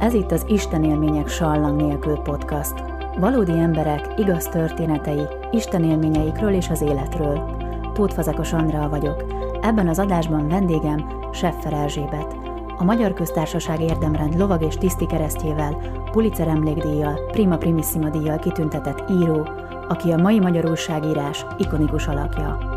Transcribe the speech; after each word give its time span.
Ez 0.00 0.14
itt 0.14 0.30
az 0.30 0.44
Isten 0.48 0.84
élmények 0.84 1.28
sallang 1.28 1.80
nélkül 1.80 2.16
podcast. 2.16 2.74
Valódi 3.18 3.58
emberek, 3.58 4.08
igaz 4.16 4.44
történetei, 4.44 5.22
Isten 5.50 5.84
élményeikről 5.84 6.52
és 6.52 6.68
az 6.70 6.80
életről. 6.80 7.56
Tóth 7.92 8.14
Fazekas 8.14 8.52
Andrea 8.52 8.88
vagyok. 8.88 9.24
Ebben 9.60 9.88
az 9.88 9.98
adásban 9.98 10.48
vendégem 10.48 11.06
Seffer 11.32 11.72
Erzsébet. 11.72 12.36
A 12.78 12.84
Magyar 12.84 13.12
Köztársaság 13.12 13.80
érdemrend 13.80 14.38
lovag 14.38 14.62
és 14.62 14.74
tiszti 14.74 15.06
keresztjével, 15.06 15.76
Pulitzer 16.10 16.48
emlékdíjjal, 16.48 17.20
Prima 17.32 17.56
Primissima 17.56 18.08
díjjal 18.08 18.38
kitüntetett 18.38 19.10
író, 19.10 19.48
aki 19.88 20.10
a 20.10 20.16
mai 20.16 20.38
magyar 20.40 20.70
újságírás 20.70 21.46
ikonikus 21.58 22.06
alakja. 22.06 22.69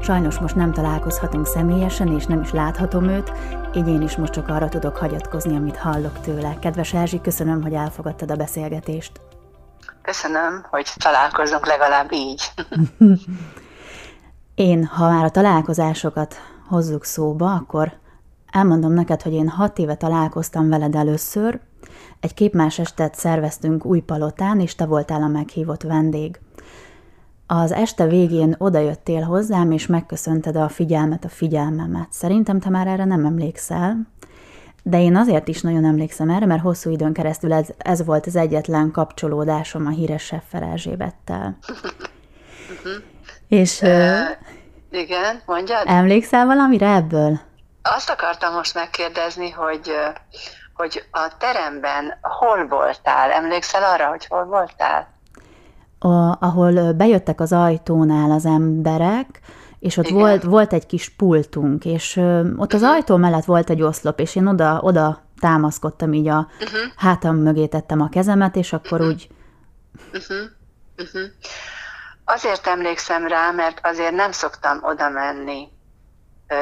Sajnos 0.00 0.38
most 0.38 0.54
nem 0.54 0.72
találkozhatunk 0.72 1.46
személyesen, 1.46 2.12
és 2.12 2.26
nem 2.26 2.40
is 2.40 2.52
láthatom 2.52 3.08
őt, 3.08 3.32
így 3.74 3.88
én 3.88 4.02
is 4.02 4.16
most 4.16 4.32
csak 4.32 4.48
arra 4.48 4.68
tudok 4.68 4.96
hagyatkozni, 4.96 5.56
amit 5.56 5.76
hallok 5.76 6.20
tőle. 6.20 6.58
Kedves 6.60 6.92
Erzsi, 6.92 7.20
köszönöm, 7.20 7.62
hogy 7.62 7.72
elfogadtad 7.72 8.30
a 8.30 8.36
beszélgetést. 8.36 9.20
Köszönöm, 10.02 10.66
hogy 10.70 10.92
találkozunk 10.96 11.66
legalább 11.66 12.12
így. 12.12 12.42
én, 14.54 14.84
ha 14.84 15.08
már 15.08 15.24
a 15.24 15.30
találkozásokat 15.30 16.34
hozzuk 16.68 17.04
szóba, 17.04 17.52
akkor 17.52 17.92
elmondom 18.52 18.92
neked, 18.92 19.22
hogy 19.22 19.32
én 19.32 19.48
hat 19.48 19.78
éve 19.78 19.94
találkoztam 19.94 20.68
veled 20.68 20.94
először. 20.94 21.60
Egy 22.20 22.34
képmás 22.34 22.78
estet 22.78 23.14
szerveztünk 23.14 23.84
új 23.84 24.00
palotán, 24.00 24.60
és 24.60 24.74
te 24.74 24.86
voltál 24.86 25.22
a 25.22 25.28
meghívott 25.28 25.82
vendég. 25.82 26.40
Az 27.46 27.72
este 27.72 28.06
végén 28.06 28.54
odajöttél 28.58 29.22
hozzám, 29.22 29.70
és 29.70 29.86
megköszönted 29.86 30.56
a 30.56 30.68
figyelmet, 30.68 31.24
a 31.24 31.28
figyelmemet. 31.28 32.08
Szerintem 32.10 32.60
te 32.60 32.70
már 32.70 32.86
erre 32.86 33.04
nem 33.04 33.24
emlékszel, 33.24 33.96
de 34.82 35.00
én 35.00 35.16
azért 35.16 35.48
is 35.48 35.60
nagyon 35.60 35.84
emlékszem 35.84 36.30
erre, 36.30 36.46
mert 36.46 36.62
hosszú 36.62 36.90
időn 36.90 37.12
keresztül 37.12 37.52
ez, 37.52 37.68
ez 37.78 38.04
volt 38.04 38.26
az 38.26 38.36
egyetlen 38.36 38.90
kapcsolódásom 38.90 39.86
a 39.86 39.90
híres 39.90 40.22
Seffer 40.22 40.62
Erzsébettel. 40.62 41.58
és... 43.48 43.80
Uh, 43.80 44.20
igen, 44.90 45.42
mondjad? 45.46 45.82
Emlékszel 45.86 46.46
valamire 46.46 46.94
ebből? 46.94 47.40
Azt 47.82 48.10
akartam 48.10 48.54
most 48.54 48.74
megkérdezni, 48.74 49.50
hogy, 49.50 49.92
hogy 50.74 51.04
a 51.10 51.36
teremben 51.38 52.18
hol 52.20 52.66
voltál? 52.66 53.30
Emlékszel 53.30 53.82
arra, 53.82 54.06
hogy 54.06 54.26
hol 54.26 54.44
voltál? 54.44 55.15
A, 55.98 56.44
ahol 56.46 56.92
bejöttek 56.92 57.40
az 57.40 57.52
ajtónál 57.52 58.30
az 58.30 58.44
emberek, 58.44 59.40
és 59.78 59.96
ott 59.96 60.08
volt, 60.08 60.42
volt 60.42 60.72
egy 60.72 60.86
kis 60.86 61.08
pultunk, 61.08 61.84
és 61.84 62.20
ott 62.56 62.72
az 62.72 62.82
ajtó 62.82 63.16
mellett 63.16 63.44
volt 63.44 63.70
egy 63.70 63.82
oszlop, 63.82 64.20
és 64.20 64.36
én 64.36 64.46
oda, 64.46 64.80
oda 64.82 65.22
támaszkodtam, 65.40 66.12
így 66.12 66.28
a 66.28 66.48
uh-huh. 66.60 66.80
hátam 66.96 67.36
mögé 67.36 67.66
tettem 67.66 68.00
a 68.00 68.08
kezemet, 68.08 68.56
és 68.56 68.72
akkor 68.72 69.00
uh-huh. 69.00 69.14
úgy... 69.14 69.28
Uh-huh. 70.12 70.36
Uh-huh. 70.98 71.30
Azért 72.24 72.66
emlékszem 72.66 73.26
rá, 73.26 73.50
mert 73.50 73.80
azért 73.82 74.14
nem 74.14 74.32
szoktam 74.32 74.78
oda 74.82 75.08
menni. 75.08 75.68
Ö, 76.46 76.54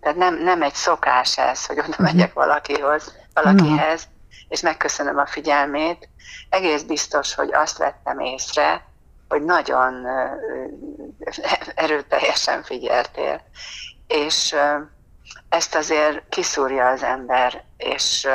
tehát 0.00 0.16
nem, 0.16 0.42
nem 0.42 0.62
egy 0.62 0.74
szokás 0.74 1.38
ez, 1.38 1.66
hogy 1.66 1.78
oda 1.78 1.96
megyek 1.98 2.32
valakihoz, 2.32 3.14
valakihez, 3.34 4.02
uh-huh. 4.02 4.17
És 4.48 4.60
megköszönöm 4.60 5.18
a 5.18 5.26
figyelmét, 5.26 6.08
egész 6.50 6.82
biztos, 6.82 7.34
hogy 7.34 7.52
azt 7.52 7.78
vettem 7.78 8.18
észre, 8.18 8.86
hogy 9.28 9.44
nagyon 9.44 10.06
erőteljesen 11.74 12.62
figyeltél. 12.62 13.40
És 14.06 14.56
ezt 15.48 15.74
azért 15.74 16.28
kiszúrja 16.28 16.86
az 16.88 17.02
ember, 17.02 17.64
és 17.76 18.28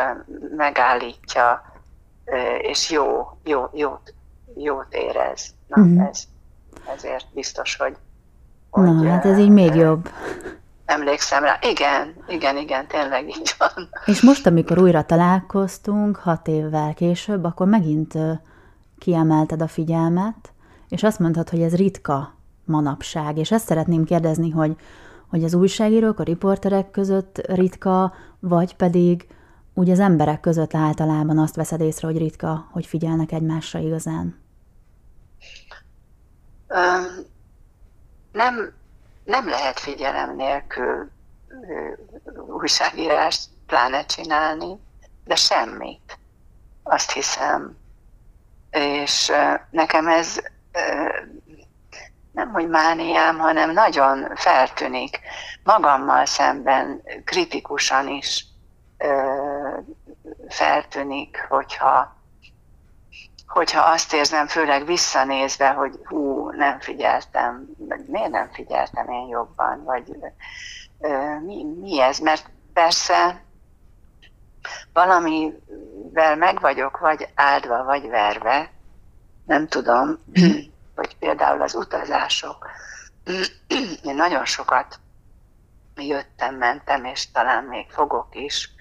megállítja, 0.56 1.74
és 2.58 2.90
jó, 2.90 3.38
jó, 3.44 3.70
jót, 3.74 4.14
jót 4.56 4.94
érez. 4.94 5.54
Na, 5.68 5.82
mm. 5.82 6.00
ez, 6.00 6.24
ezért 6.96 7.26
biztos, 7.34 7.76
hogy, 7.76 7.98
hogy 8.70 8.96
Na, 8.96 9.10
hát 9.10 9.26
ez 9.26 9.38
így 9.38 9.50
még 9.50 9.76
jobb 9.76 10.10
emlékszem 10.86 11.44
rá. 11.44 11.60
Igen, 11.62 12.14
igen, 12.28 12.58
igen, 12.58 12.88
tényleg 12.88 13.28
így 13.28 13.56
van. 13.58 13.90
És 14.06 14.22
most, 14.22 14.46
amikor 14.46 14.80
újra 14.80 15.04
találkoztunk, 15.04 16.16
hat 16.16 16.48
évvel 16.48 16.94
később, 16.94 17.44
akkor 17.44 17.68
megint 17.68 18.14
kiemelted 18.98 19.62
a 19.62 19.68
figyelmet, 19.68 20.54
és 20.90 21.04
azt 21.04 21.20
mondtad, 21.20 21.50
hogy 21.50 21.62
ez 21.62 21.76
ritka 21.76 22.36
manapság. 22.66 23.38
És 23.38 23.52
ezt 23.52 23.66
szeretném 23.66 24.04
kérdezni, 24.04 24.50
hogy, 24.50 24.76
hogy 25.30 25.44
az 25.44 25.54
újságírók, 25.54 26.20
a 26.20 26.24
riporterek 26.24 26.92
között 26.92 27.42
ritka, 27.48 28.14
vagy 28.40 28.76
pedig 28.76 29.28
úgy 29.74 29.90
az 29.90 30.00
emberek 30.00 30.40
között 30.40 30.76
általában 30.76 31.38
azt 31.38 31.56
veszed 31.56 31.82
észre, 31.82 32.08
hogy 32.08 32.18
ritka, 32.18 32.68
hogy 32.72 32.86
figyelnek 32.86 33.32
egymásra 33.32 33.80
igazán? 33.80 34.42
Um, 36.70 37.26
nem, 38.32 38.74
nem 39.24 39.50
lehet 39.50 39.80
figyelem 39.80 40.36
nélkül 40.36 41.12
újságírást 42.48 43.50
pláne 43.68 44.06
csinálni, 44.06 44.80
de 45.24 45.36
semmit, 45.36 46.18
azt 46.84 47.12
hiszem. 47.12 47.78
És 48.72 49.32
nekem 49.70 50.08
ez 50.08 50.42
nem 52.32 52.52
hogy 52.52 52.70
mániám, 52.70 53.38
hanem 53.38 53.72
nagyon 53.72 54.36
feltűnik 54.36 55.20
magammal 55.64 56.26
szemben 56.26 57.02
kritikusan 57.26 58.08
is 58.08 58.46
feltűnik, 60.48 61.46
hogyha 61.50 62.22
hogyha 63.54 63.82
azt 63.82 64.14
érzem, 64.14 64.48
főleg 64.48 64.86
visszanézve, 64.86 65.70
hogy 65.70 66.00
hú, 66.04 66.33
nem 66.56 66.80
figyeltem, 66.80 67.70
vagy 67.78 68.06
miért 68.08 68.30
nem 68.30 68.50
figyeltem 68.52 69.10
én 69.10 69.28
jobban, 69.28 69.84
vagy 69.84 70.18
ö, 71.00 71.40
mi, 71.40 71.64
mi 71.64 72.02
ez? 72.02 72.20
Mert 72.20 72.50
persze 72.74 73.44
valamivel 74.94 76.36
meg 76.36 76.60
vagyok, 76.60 77.00
vagy 77.00 77.28
áldva, 77.36 77.84
vagy 77.84 78.08
verve, 78.08 78.72
nem 79.46 79.68
tudom, 79.68 80.20
hogy 80.96 81.18
például 81.20 81.62
az 81.62 81.76
utazások. 81.76 82.70
Én 84.04 84.16
nagyon 84.16 84.46
sokat 84.46 85.00
jöttem, 85.96 86.56
mentem, 86.56 87.06
és 87.06 87.32
talán 87.32 87.64
még 87.64 87.90
fogok 87.90 88.28
is, 88.36 88.74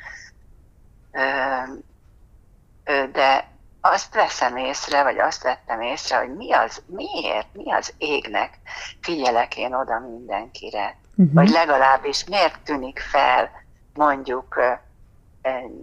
de 3.12 3.51
azt 3.84 4.14
veszem 4.14 4.56
észre, 4.56 5.02
vagy 5.02 5.18
azt 5.18 5.42
vettem 5.42 5.80
észre, 5.80 6.18
hogy 6.18 6.34
mi 6.34 6.52
az, 6.52 6.82
miért, 6.86 7.46
mi 7.52 7.72
az 7.72 7.94
égnek 7.98 8.58
figyelek 9.00 9.56
én 9.56 9.74
oda 9.74 9.98
mindenkire. 9.98 10.96
Uh-huh. 11.16 11.34
Vagy 11.34 11.48
legalábbis 11.48 12.24
miért 12.24 12.60
tűnik 12.60 12.98
fel 12.98 13.50
mondjuk 13.94 14.60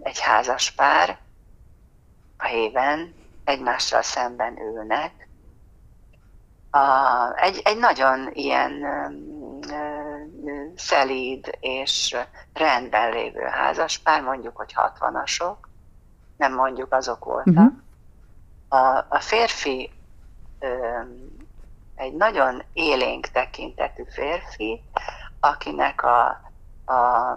egy 0.02 0.20
házas 0.20 0.70
pár 0.70 1.18
a 2.38 2.44
héven, 2.44 3.14
egymással 3.44 4.02
szemben 4.02 4.58
ülnek. 4.58 5.28
A, 6.70 6.80
egy, 7.36 7.60
egy 7.64 7.78
nagyon 7.78 8.30
ilyen 8.32 8.84
szelíd 10.76 11.56
és 11.60 12.16
rendben 12.52 13.12
lévő 13.12 13.42
házaspár, 13.42 14.22
mondjuk, 14.22 14.56
hogy 14.56 14.72
hatvanasok, 14.72 15.68
nem 16.36 16.54
mondjuk 16.54 16.92
azok 16.92 17.24
voltak, 17.24 17.54
uh-huh 17.54 17.72
a, 18.70 19.06
a 19.08 19.20
férfi 19.20 19.90
egy 21.94 22.12
nagyon 22.12 22.62
élénk 22.72 23.26
tekintetű 23.26 24.02
férfi, 24.10 24.82
akinek 25.40 26.02
a, 26.02 26.40
a, 26.84 27.32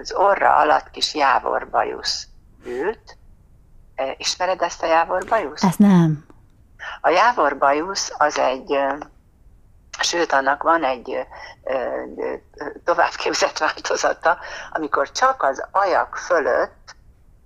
az 0.00 0.12
orra 0.12 0.56
alatt 0.56 0.90
kis 0.90 1.14
jávorbajusz 1.14 2.28
ült. 2.64 3.16
Ismered 4.16 4.62
ezt 4.62 4.82
a 4.82 4.86
jávorbajusz? 4.86 5.62
Ezt 5.62 5.78
nem. 5.78 6.26
A 7.00 7.08
jávorbajusz 7.08 8.14
az 8.18 8.38
egy, 8.38 8.78
sőt, 10.00 10.32
annak 10.32 10.62
van 10.62 10.84
egy 10.84 11.26
továbbképzett 12.84 13.58
változata, 13.58 14.38
amikor 14.72 15.10
csak 15.10 15.42
az 15.42 15.68
ajak 15.70 16.16
fölött 16.16 16.94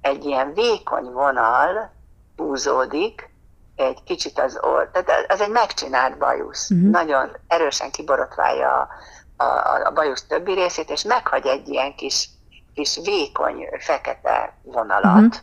egy 0.00 0.24
ilyen 0.24 0.54
vékony 0.54 1.04
vonal 1.04 1.95
húzódik, 2.36 3.30
egy 3.76 4.02
kicsit 4.04 4.38
az 4.38 4.58
orr, 4.60 4.86
tehát 4.92 5.24
ez 5.28 5.40
egy 5.40 5.50
megcsinált 5.50 6.18
bajusz. 6.18 6.70
Uh-huh. 6.70 6.90
Nagyon 6.90 7.36
erősen 7.48 7.90
kiborotválja 7.90 8.88
a, 9.36 9.44
a, 9.44 9.86
a 9.86 9.92
bajusz 9.92 10.26
többi 10.26 10.52
részét, 10.52 10.90
és 10.90 11.02
meghagy 11.02 11.46
egy 11.46 11.68
ilyen 11.68 11.94
kis, 11.94 12.28
kis 12.74 13.00
vékony 13.04 13.68
fekete 13.78 14.54
vonalat. 14.62 15.14
Uh-huh. 15.14 15.34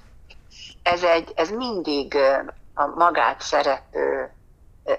Ez, 0.84 1.04
egy, 1.04 1.32
ez 1.36 1.50
mindig 1.50 2.18
a 2.74 2.86
magát 2.86 3.42
szerető, 3.42 4.32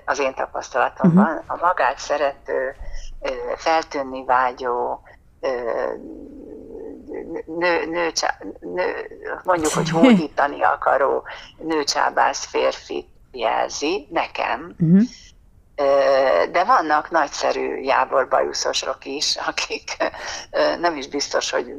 az 0.05 0.19
én 0.19 0.35
tapasztalatomban, 0.35 1.37
uh-huh. 1.37 1.45
a 1.47 1.67
magát 1.67 1.99
szerető, 1.99 2.77
feltűnni 3.57 4.25
vágyó, 4.25 5.03
nő, 7.47 7.85
nő, 7.87 8.13
nő, 8.61 8.93
mondjuk, 9.45 9.73
hogy 9.73 9.91
hódítani 9.91 10.63
akaró 10.63 11.25
nőcsábász 11.59 12.45
férfit 12.45 13.09
jelzi 13.33 14.09
nekem, 14.11 14.75
uh-huh. 14.79 15.03
de 16.51 16.65
vannak 16.65 17.11
nagyszerű 17.11 17.77
jávorbajuszosok 17.77 19.05
is, 19.05 19.37
akik 19.49 19.97
nem 20.81 20.97
is 20.97 21.09
biztos, 21.09 21.51
hogy 21.51 21.75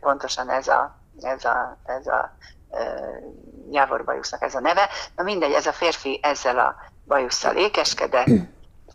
pontosan 0.00 0.50
ez 0.50 0.68
a, 0.68 0.98
ez 1.20 1.44
a, 1.44 1.78
ez 1.84 2.06
a 2.06 2.36
jávorbajusznak 3.70 4.42
ez 4.42 4.54
a 4.54 4.60
neve. 4.60 4.88
Na 5.16 5.22
mindegy, 5.22 5.52
ez 5.52 5.66
a 5.66 5.72
férfi 5.72 6.20
ezzel 6.22 6.58
a 6.58 6.74
bajusszal 7.06 7.56
ékeskedett, 7.56 8.28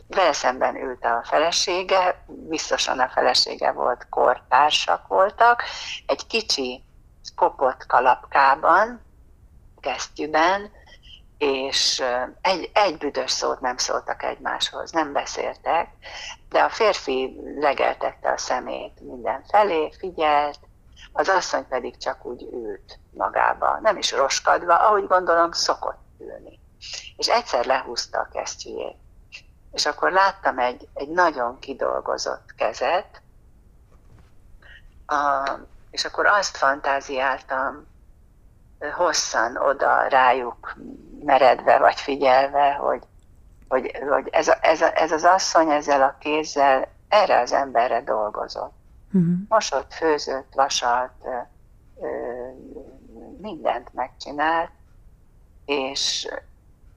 vele 0.08 0.34
szemben 0.34 0.76
ült 0.76 1.06
a 1.06 1.24
felesége, 1.26 2.24
biztosan 2.28 3.00
a 3.00 3.10
felesége 3.10 3.72
volt, 3.72 4.10
kortársak 4.10 5.08
voltak, 5.08 5.64
egy 6.06 6.28
kicsi 6.28 6.84
kopott 7.36 7.86
kalapkában, 7.86 9.02
kesztyűben, 9.80 10.72
és 11.38 12.04
egy, 12.42 12.70
egy 12.74 12.98
büdös 12.98 13.32
szót 13.32 13.60
nem 13.60 13.78
szóltak 13.78 14.24
egymáshoz, 14.24 14.92
nem 14.92 15.14
beszéltek, 15.14 15.90
de 16.50 16.60
a 16.60 16.70
férfi 16.70 17.40
legeltette 17.60 18.32
a 18.32 18.38
szemét 18.38 19.00
mindenfelé, 19.00 19.92
figyelt, 20.00 20.60
az 21.12 21.30
asszony 21.30 21.68
pedig 21.68 21.98
csak 21.98 22.26
úgy 22.26 22.42
ült 22.42 23.00
magába, 23.12 23.80
nem 23.82 23.98
is 23.98 24.12
roskadva, 24.12 24.76
ahogy 24.76 25.08
gondolom 25.08 25.52
szokott 25.52 26.02
ülni. 26.20 26.60
És 27.18 27.28
egyszer 27.28 27.66
lehúzta 27.66 28.20
a 28.20 28.28
kesztyűjét 28.32 29.05
és 29.76 29.86
akkor 29.86 30.12
láttam 30.12 30.60
egy, 30.60 30.88
egy 30.94 31.10
nagyon 31.10 31.60
kidolgozott 31.60 32.56
kezet, 32.58 33.22
a, 35.06 35.50
és 35.92 36.06
akkor 36.06 36.26
azt 36.26 36.58
fantáziáltam 36.58 37.88
hosszan 38.96 39.58
oda 39.58 40.08
rájuk 40.08 40.76
meredve 41.24 41.78
vagy 41.78 42.00
figyelve, 42.00 42.74
hogy, 42.74 43.04
hogy, 43.68 43.92
hogy 44.10 44.28
ez, 44.32 44.48
a, 44.48 44.58
ez, 44.62 44.82
a, 44.82 45.00
ez 45.02 45.12
az 45.12 45.24
asszony 45.24 45.70
ezzel 45.70 46.02
a 46.02 46.16
kézzel 46.20 46.88
erre 47.08 47.40
az 47.40 47.52
emberre 47.52 48.02
dolgozott. 48.02 48.74
Uh-huh. 49.14 49.36
Mosott, 49.48 49.94
főzött, 49.94 50.54
vasalt, 50.54 51.12
ö, 52.02 52.10
mindent 53.42 53.94
megcsinált, 53.94 54.72
és, 55.66 56.28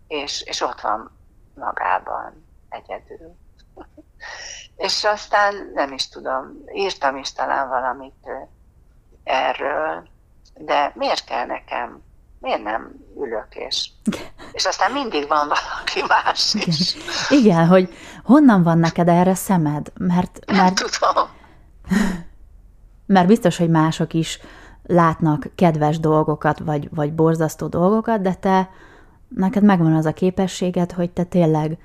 és, 0.09 0.43
és 0.43 0.61
ott 0.61 0.81
van 0.81 1.17
magában 1.55 2.48
egyedül. 2.69 3.37
És 4.76 5.05
aztán 5.05 5.70
nem 5.75 5.93
is 5.93 6.09
tudom, 6.09 6.65
írtam 6.73 7.17
is 7.17 7.32
talán 7.32 7.69
valamit 7.69 8.29
erről, 9.25 10.09
de 10.55 10.93
miért 10.94 11.25
kell 11.25 11.47
nekem, 11.47 12.03
miért 12.41 12.62
nem 12.62 12.94
ülök 13.17 13.55
és, 13.55 13.91
és 14.53 14.65
aztán 14.67 14.93
mindig 14.93 15.29
van 15.29 15.49
valaki 15.49 16.03
más 16.09 16.55
is. 16.55 16.97
Igen, 17.29 17.41
Igen 17.41 17.67
hogy 17.67 17.94
honnan 18.25 18.62
van 18.62 18.79
neked 18.79 19.09
erre 19.09 19.35
szemed? 19.35 19.93
Mert, 19.99 20.41
mert, 20.47 20.56
nem 20.56 20.75
tudom. 20.75 21.29
Mert 23.06 23.26
biztos, 23.26 23.56
hogy 23.56 23.70
mások 23.70 24.12
is 24.15 24.41
látnak 24.82 25.47
kedves 25.55 26.00
dolgokat, 26.00 26.59
vagy, 26.59 26.94
vagy 26.94 27.15
borzasztó 27.15 27.67
dolgokat, 27.67 28.20
de 28.20 28.35
te, 28.35 28.70
neked 29.29 29.62
megvan 29.62 29.94
az 29.94 30.06
a 30.06 30.12
képességed, 30.12 30.93
hogy 30.93 31.11
te 31.11 31.25
tényleg 31.25 31.79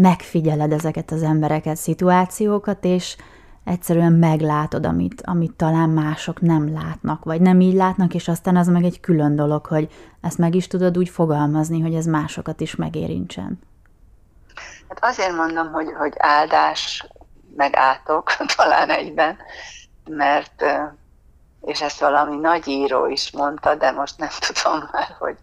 megfigyeled 0.00 0.72
ezeket 0.72 1.10
az 1.10 1.22
embereket, 1.22 1.76
szituációkat, 1.76 2.84
és 2.84 3.16
egyszerűen 3.64 4.12
meglátod, 4.12 4.86
amit, 4.86 5.22
amit 5.24 5.52
talán 5.52 5.88
mások 5.88 6.40
nem 6.40 6.72
látnak, 6.72 7.24
vagy 7.24 7.40
nem 7.40 7.60
így 7.60 7.74
látnak, 7.74 8.14
és 8.14 8.28
aztán 8.28 8.56
az 8.56 8.66
meg 8.66 8.84
egy 8.84 9.00
külön 9.00 9.36
dolog, 9.36 9.66
hogy 9.66 9.92
ezt 10.20 10.38
meg 10.38 10.54
is 10.54 10.66
tudod 10.66 10.98
úgy 10.98 11.08
fogalmazni, 11.08 11.80
hogy 11.80 11.94
ez 11.94 12.06
másokat 12.06 12.60
is 12.60 12.74
megérintsen. 12.74 13.58
Hát 14.88 14.98
azért 15.00 15.36
mondom, 15.36 15.72
hogy, 15.72 15.92
hogy 15.98 16.12
áldás 16.16 17.08
meg 17.56 17.76
átok 17.76 18.36
talán 18.56 18.90
egyben, 18.90 19.36
mert, 20.10 20.64
és 21.60 21.82
ezt 21.82 22.00
valami 22.00 22.36
nagy 22.36 22.68
író 22.68 23.06
is 23.06 23.30
mondta, 23.30 23.74
de 23.74 23.90
most 23.90 24.18
nem 24.18 24.28
tudom 24.46 24.88
már, 24.92 25.16
hogy, 25.18 25.36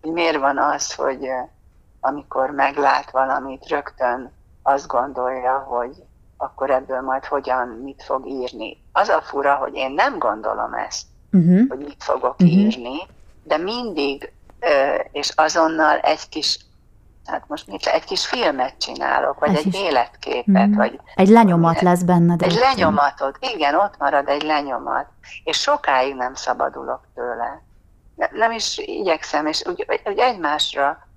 hogy 0.00 0.12
miért 0.12 0.38
van 0.38 0.58
az, 0.58 0.94
hogy 0.94 1.28
amikor 2.00 2.50
meglát 2.50 3.10
valamit, 3.10 3.68
rögtön 3.68 4.32
azt 4.62 4.86
gondolja, 4.86 5.58
hogy 5.58 6.02
akkor 6.36 6.70
ebből 6.70 7.00
majd 7.00 7.24
hogyan, 7.24 7.68
mit 7.68 8.02
fog 8.02 8.28
írni. 8.28 8.84
Az 8.92 9.08
a 9.08 9.20
fura, 9.20 9.54
hogy 9.54 9.74
én 9.74 9.90
nem 9.90 10.18
gondolom 10.18 10.74
ezt, 10.74 11.06
uh-huh. 11.32 11.68
hogy 11.68 11.78
mit 11.78 12.02
fogok 12.02 12.32
uh-huh. 12.32 12.48
írni, 12.48 12.98
de 13.42 13.56
mindig, 13.56 14.32
és 15.12 15.32
azonnal 15.34 15.98
egy 15.98 16.28
kis, 16.28 16.58
hát 17.24 17.44
most 17.46 17.66
mit, 17.66 17.86
egy 17.86 18.04
kis 18.04 18.26
filmet 18.26 18.78
csinálok, 18.78 19.38
vagy 19.38 19.56
egy, 19.56 19.66
egy 19.66 19.74
életképet, 19.74 20.46
uh-huh. 20.46 20.76
vagy... 20.76 21.00
Egy 21.14 21.28
lenyomat 21.28 21.80
lesz 21.80 22.02
benned. 22.02 22.42
Egy 22.42 22.58
lenyomatot, 22.58 23.38
igen, 23.54 23.74
ott 23.74 23.98
marad 23.98 24.28
egy 24.28 24.42
lenyomat, 24.42 25.06
és 25.44 25.60
sokáig 25.60 26.14
nem 26.14 26.34
szabadulok 26.34 27.00
tőle. 27.14 27.62
Nem 28.30 28.50
is 28.50 28.78
igyekszem, 28.78 29.46
és 29.46 29.62
úgy, 29.66 29.86
úgy 30.04 30.18
egymásra 30.18 31.08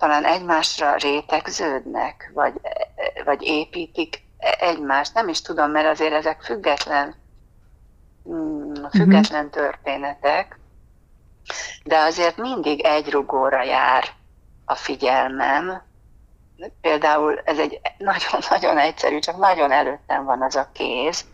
talán 0.00 0.24
egymásra 0.24 0.94
rétegződnek, 0.96 2.30
vagy, 2.34 2.52
vagy 3.24 3.42
építik 3.42 4.22
egymást. 4.58 5.14
Nem 5.14 5.28
is 5.28 5.42
tudom, 5.42 5.70
mert 5.70 5.86
azért 5.86 6.12
ezek 6.12 6.42
független, 6.42 7.14
mm, 8.28 8.72
független 8.90 9.44
uh-huh. 9.44 9.62
történetek, 9.62 10.58
de 11.84 11.98
azért 11.98 12.36
mindig 12.36 12.80
egy 12.84 13.10
rugóra 13.10 13.62
jár 13.62 14.04
a 14.64 14.74
figyelmem. 14.74 15.82
Például 16.80 17.38
ez 17.44 17.58
egy 17.58 17.80
nagyon-nagyon 17.98 18.78
egyszerű, 18.78 19.18
csak 19.18 19.36
nagyon 19.36 19.72
előttem 19.72 20.24
van 20.24 20.42
az 20.42 20.56
a 20.56 20.70
kéz. 20.72 21.24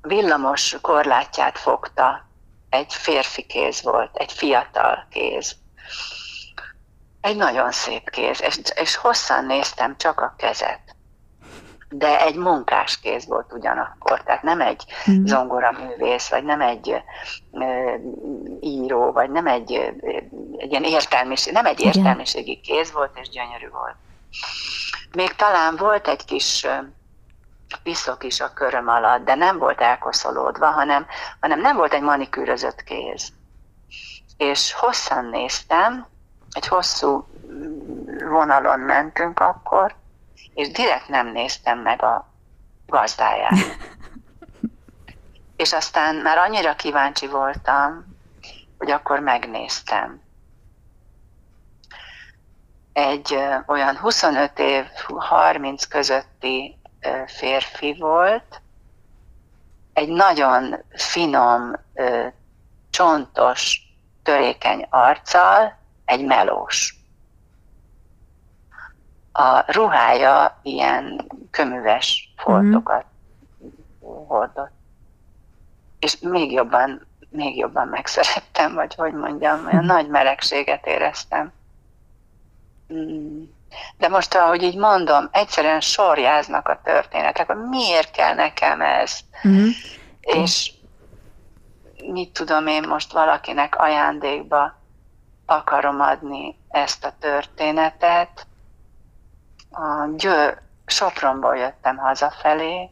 Villamos 0.00 0.78
korlátját 0.80 1.58
fogta, 1.58 2.28
egy 2.68 2.92
férfi 2.94 3.42
kéz 3.42 3.82
volt, 3.82 4.16
egy 4.16 4.32
fiatal 4.32 5.06
kéz 5.10 5.56
egy 7.20 7.36
nagyon 7.36 7.72
szép 7.72 8.10
kéz, 8.10 8.42
és, 8.42 8.60
és 8.74 8.96
hosszan 8.96 9.44
néztem 9.46 9.96
csak 9.96 10.20
a 10.20 10.34
kezet. 10.36 10.80
De 11.88 12.20
egy 12.20 12.36
munkás 12.36 13.00
kéz 13.00 13.26
volt 13.26 13.52
ugyanakkor, 13.52 14.22
tehát 14.22 14.42
nem 14.42 14.60
egy 14.60 14.84
mm. 15.10 15.24
zongoraművész, 15.24 16.28
vagy 16.28 16.44
nem 16.44 16.60
egy 16.60 17.02
ö, 17.52 17.94
író, 18.60 19.12
vagy 19.12 19.30
nem 19.30 19.46
egy, 19.46 19.72
egy 20.56 20.70
ilyen 20.70 20.84
értelmiség, 20.84 21.52
nem 21.52 21.66
egy 21.66 21.80
értelmiségi 21.80 22.60
kéz 22.60 22.92
volt, 22.92 23.18
és 23.18 23.28
gyönyörű 23.28 23.68
volt. 23.68 23.96
Még 25.12 25.34
talán 25.34 25.76
volt 25.76 26.08
egy 26.08 26.24
kis 26.24 26.66
piszok 27.82 28.24
is 28.24 28.40
a 28.40 28.52
köröm 28.52 28.88
alatt, 28.88 29.24
de 29.24 29.34
nem 29.34 29.58
volt 29.58 29.80
elkoszolódva, 29.80 30.66
hanem, 30.66 31.06
hanem 31.40 31.60
nem 31.60 31.76
volt 31.76 31.92
egy 31.92 32.02
manikűrözött 32.02 32.82
kéz. 32.82 33.32
És 34.40 34.72
hosszan 34.72 35.24
néztem, 35.24 36.06
egy 36.52 36.66
hosszú 36.66 37.26
vonalon 38.28 38.80
mentünk 38.80 39.40
akkor, 39.40 39.94
és 40.54 40.70
direkt 40.70 41.08
nem 41.08 41.26
néztem 41.26 41.78
meg 41.78 42.02
a 42.02 42.32
gazdáját. 42.86 43.52
és 45.56 45.72
aztán 45.72 46.14
már 46.14 46.38
annyira 46.38 46.74
kíváncsi 46.74 47.26
voltam, 47.26 48.16
hogy 48.78 48.90
akkor 48.90 49.18
megnéztem. 49.18 50.22
Egy 52.92 53.34
ö, 53.34 53.54
olyan 53.66 53.96
25 53.96 54.58
év, 54.58 54.84
30 55.16 55.84
közötti 55.84 56.78
ö, 57.00 57.22
férfi 57.26 57.96
volt, 57.98 58.60
egy 59.92 60.08
nagyon 60.08 60.84
finom, 60.94 61.72
ö, 61.94 62.26
csontos, 62.90 63.89
törékeny 64.22 64.86
arccal, 64.90 65.78
egy 66.04 66.24
melós. 66.24 66.94
A 69.32 69.72
ruhája 69.72 70.58
ilyen 70.62 71.26
köműves 71.50 72.34
foltokat 72.36 73.04
mm. 73.64 73.68
hordott. 74.26 74.72
És 75.98 76.18
még 76.20 76.52
jobban, 76.52 77.06
még 77.28 77.56
jobban 77.56 77.88
megszerettem, 77.88 78.74
vagy 78.74 78.94
hogy 78.94 79.12
mondjam, 79.12 79.66
olyan 79.66 79.84
mm. 79.84 79.86
nagy 79.86 80.08
melegséget 80.08 80.86
éreztem. 80.86 81.52
Mm. 82.92 83.42
De 83.96 84.08
most, 84.08 84.34
ahogy 84.34 84.62
így 84.62 84.76
mondom, 84.76 85.28
egyszerűen 85.32 85.80
sorjáznak 85.80 86.68
a 86.68 86.80
történetek, 86.84 87.46
hogy 87.46 87.68
miért 87.68 88.10
kell 88.10 88.34
nekem 88.34 88.80
ez. 88.80 89.20
Mm. 89.48 89.66
És 90.20 90.72
mit 92.06 92.32
tudom 92.32 92.66
én 92.66 92.88
most 92.88 93.12
valakinek 93.12 93.76
ajándékba 93.78 94.78
akarom 95.46 96.00
adni 96.00 96.58
ezt 96.68 97.04
a 97.04 97.12
történetet. 97.18 98.46
A 99.70 100.06
Győ, 100.16 100.62
Sopronból 100.86 101.56
jöttem 101.56 101.96
hazafelé, 101.96 102.90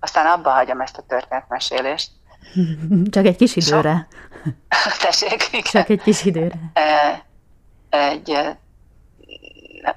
aztán 0.00 0.26
abba 0.26 0.50
hagyom 0.50 0.80
ezt 0.80 0.98
a 0.98 1.02
történetmesélést. 1.02 2.10
Csak 3.10 3.24
egy 3.24 3.36
kis 3.36 3.56
időre. 3.56 4.08
So... 4.68 4.90
Tessék, 5.06 5.48
igen. 5.48 5.62
Csak 5.62 5.88
egy 5.88 6.02
kis 6.02 6.24
időre. 6.24 6.58
Egy 7.88 8.56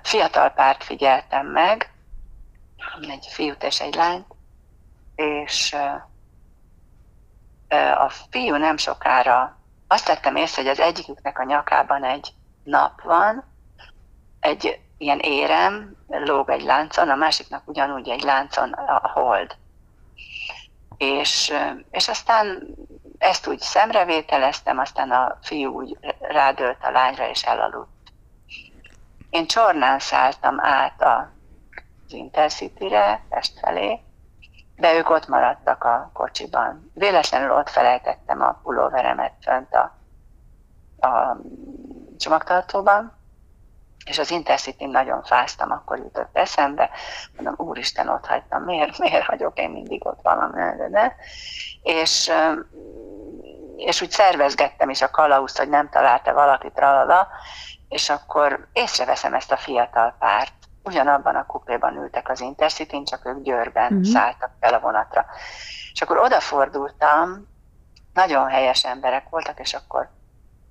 fiatal 0.02 0.50
párt 0.50 0.84
figyeltem 0.84 1.48
meg, 1.48 1.92
egy 3.10 3.28
fiút 3.30 3.64
és 3.64 3.82
egy 3.82 3.96
lányt, 3.96 4.26
és 5.16 5.76
a 7.98 8.10
fiú 8.30 8.56
nem 8.56 8.78
sokára 8.78 9.58
azt 9.88 10.06
tettem 10.06 10.36
észre, 10.36 10.62
hogy 10.62 10.72
az 10.72 10.80
egyiküknek 10.80 11.40
a 11.40 11.44
nyakában 11.44 12.04
egy 12.04 12.34
nap 12.64 13.02
van, 13.02 13.44
egy 14.40 14.80
ilyen 14.98 15.20
érem, 15.20 15.96
lóg 16.08 16.50
egy 16.50 16.62
láncon, 16.62 17.10
a 17.10 17.16
másiknak 17.16 17.68
ugyanúgy 17.68 18.10
egy 18.10 18.24
láncon 18.24 18.72
a 18.72 19.10
hold. 19.14 19.56
És, 20.98 21.54
és 21.92 22.08
aztán 22.08 22.68
ezt 23.18 23.48
úgy 23.48 23.60
szemrevételeztem, 23.60 24.78
aztán 24.78 25.12
a 25.12 25.38
fiú 25.42 25.72
úgy 25.72 25.98
rádölt 26.20 26.78
a 26.82 26.92
lányra 26.92 27.30
és 27.30 27.44
elaludt. 27.44 27.90
Én 29.30 29.48
csornán 29.48 30.00
szálltam 30.00 30.60
át 30.60 31.04
az 31.04 32.14
Intercity-re, 32.14 33.26
Pest 33.30 33.60
felé, 33.60 34.00
de 34.76 34.94
ők 34.94 35.10
ott 35.10 35.28
maradtak 35.28 35.84
a 35.84 36.10
kocsiban. 36.14 36.92
Véletlenül 36.94 37.52
ott 37.52 37.70
felejtettem 37.70 38.42
a 38.42 38.60
pulóveremet 38.64 39.34
fönt 39.42 39.74
a, 39.74 39.96
a 41.08 41.38
csomagtartóban, 42.18 43.14
és 44.06 44.20
az 44.20 44.32
intercity 44.32 44.86
nagyon 44.86 45.24
fáztam, 45.24 45.72
akkor 45.72 45.98
jutott 45.98 46.38
eszembe, 46.38 46.90
mondom, 47.36 47.68
úristen, 47.68 48.10
ott 48.10 48.26
hagytam, 48.26 48.64
miért, 48.64 48.98
miért 48.98 49.26
hagyok 49.26 49.58
én 49.60 49.70
mindig 49.70 50.06
ott 50.06 50.20
valami, 50.22 50.62
de, 50.90 51.16
és, 51.82 52.32
és 53.76 54.02
úgy 54.02 54.12
szervezgettem 54.12 54.90
is 54.90 55.02
a 55.02 55.10
kalauzt, 55.10 55.58
hogy 55.58 55.70
nem 55.70 55.90
találta 55.90 56.34
valakit 56.34 56.80
ralala, 56.80 57.28
és 57.90 58.10
akkor 58.10 58.68
észreveszem 58.74 59.34
ezt 59.34 59.52
a 59.52 59.58
fiatal 59.58 60.16
párt. 60.20 60.54
Ugyanabban 60.86 61.36
a 61.36 61.46
kupéban 61.46 61.96
ültek 61.96 62.30
az 62.30 62.42
intercity 62.42 63.04
csak 63.04 63.26
ők 63.26 63.42
Győrben 63.42 63.94
mm-hmm. 63.94 64.02
szálltak 64.02 64.52
fel 64.60 64.74
a 64.74 64.80
vonatra. 64.80 65.26
És 65.94 66.02
akkor 66.02 66.18
odafordultam, 66.18 67.48
nagyon 68.14 68.48
helyes 68.48 68.86
emberek 68.86 69.30
voltak, 69.30 69.60
és 69.60 69.74
akkor 69.74 70.10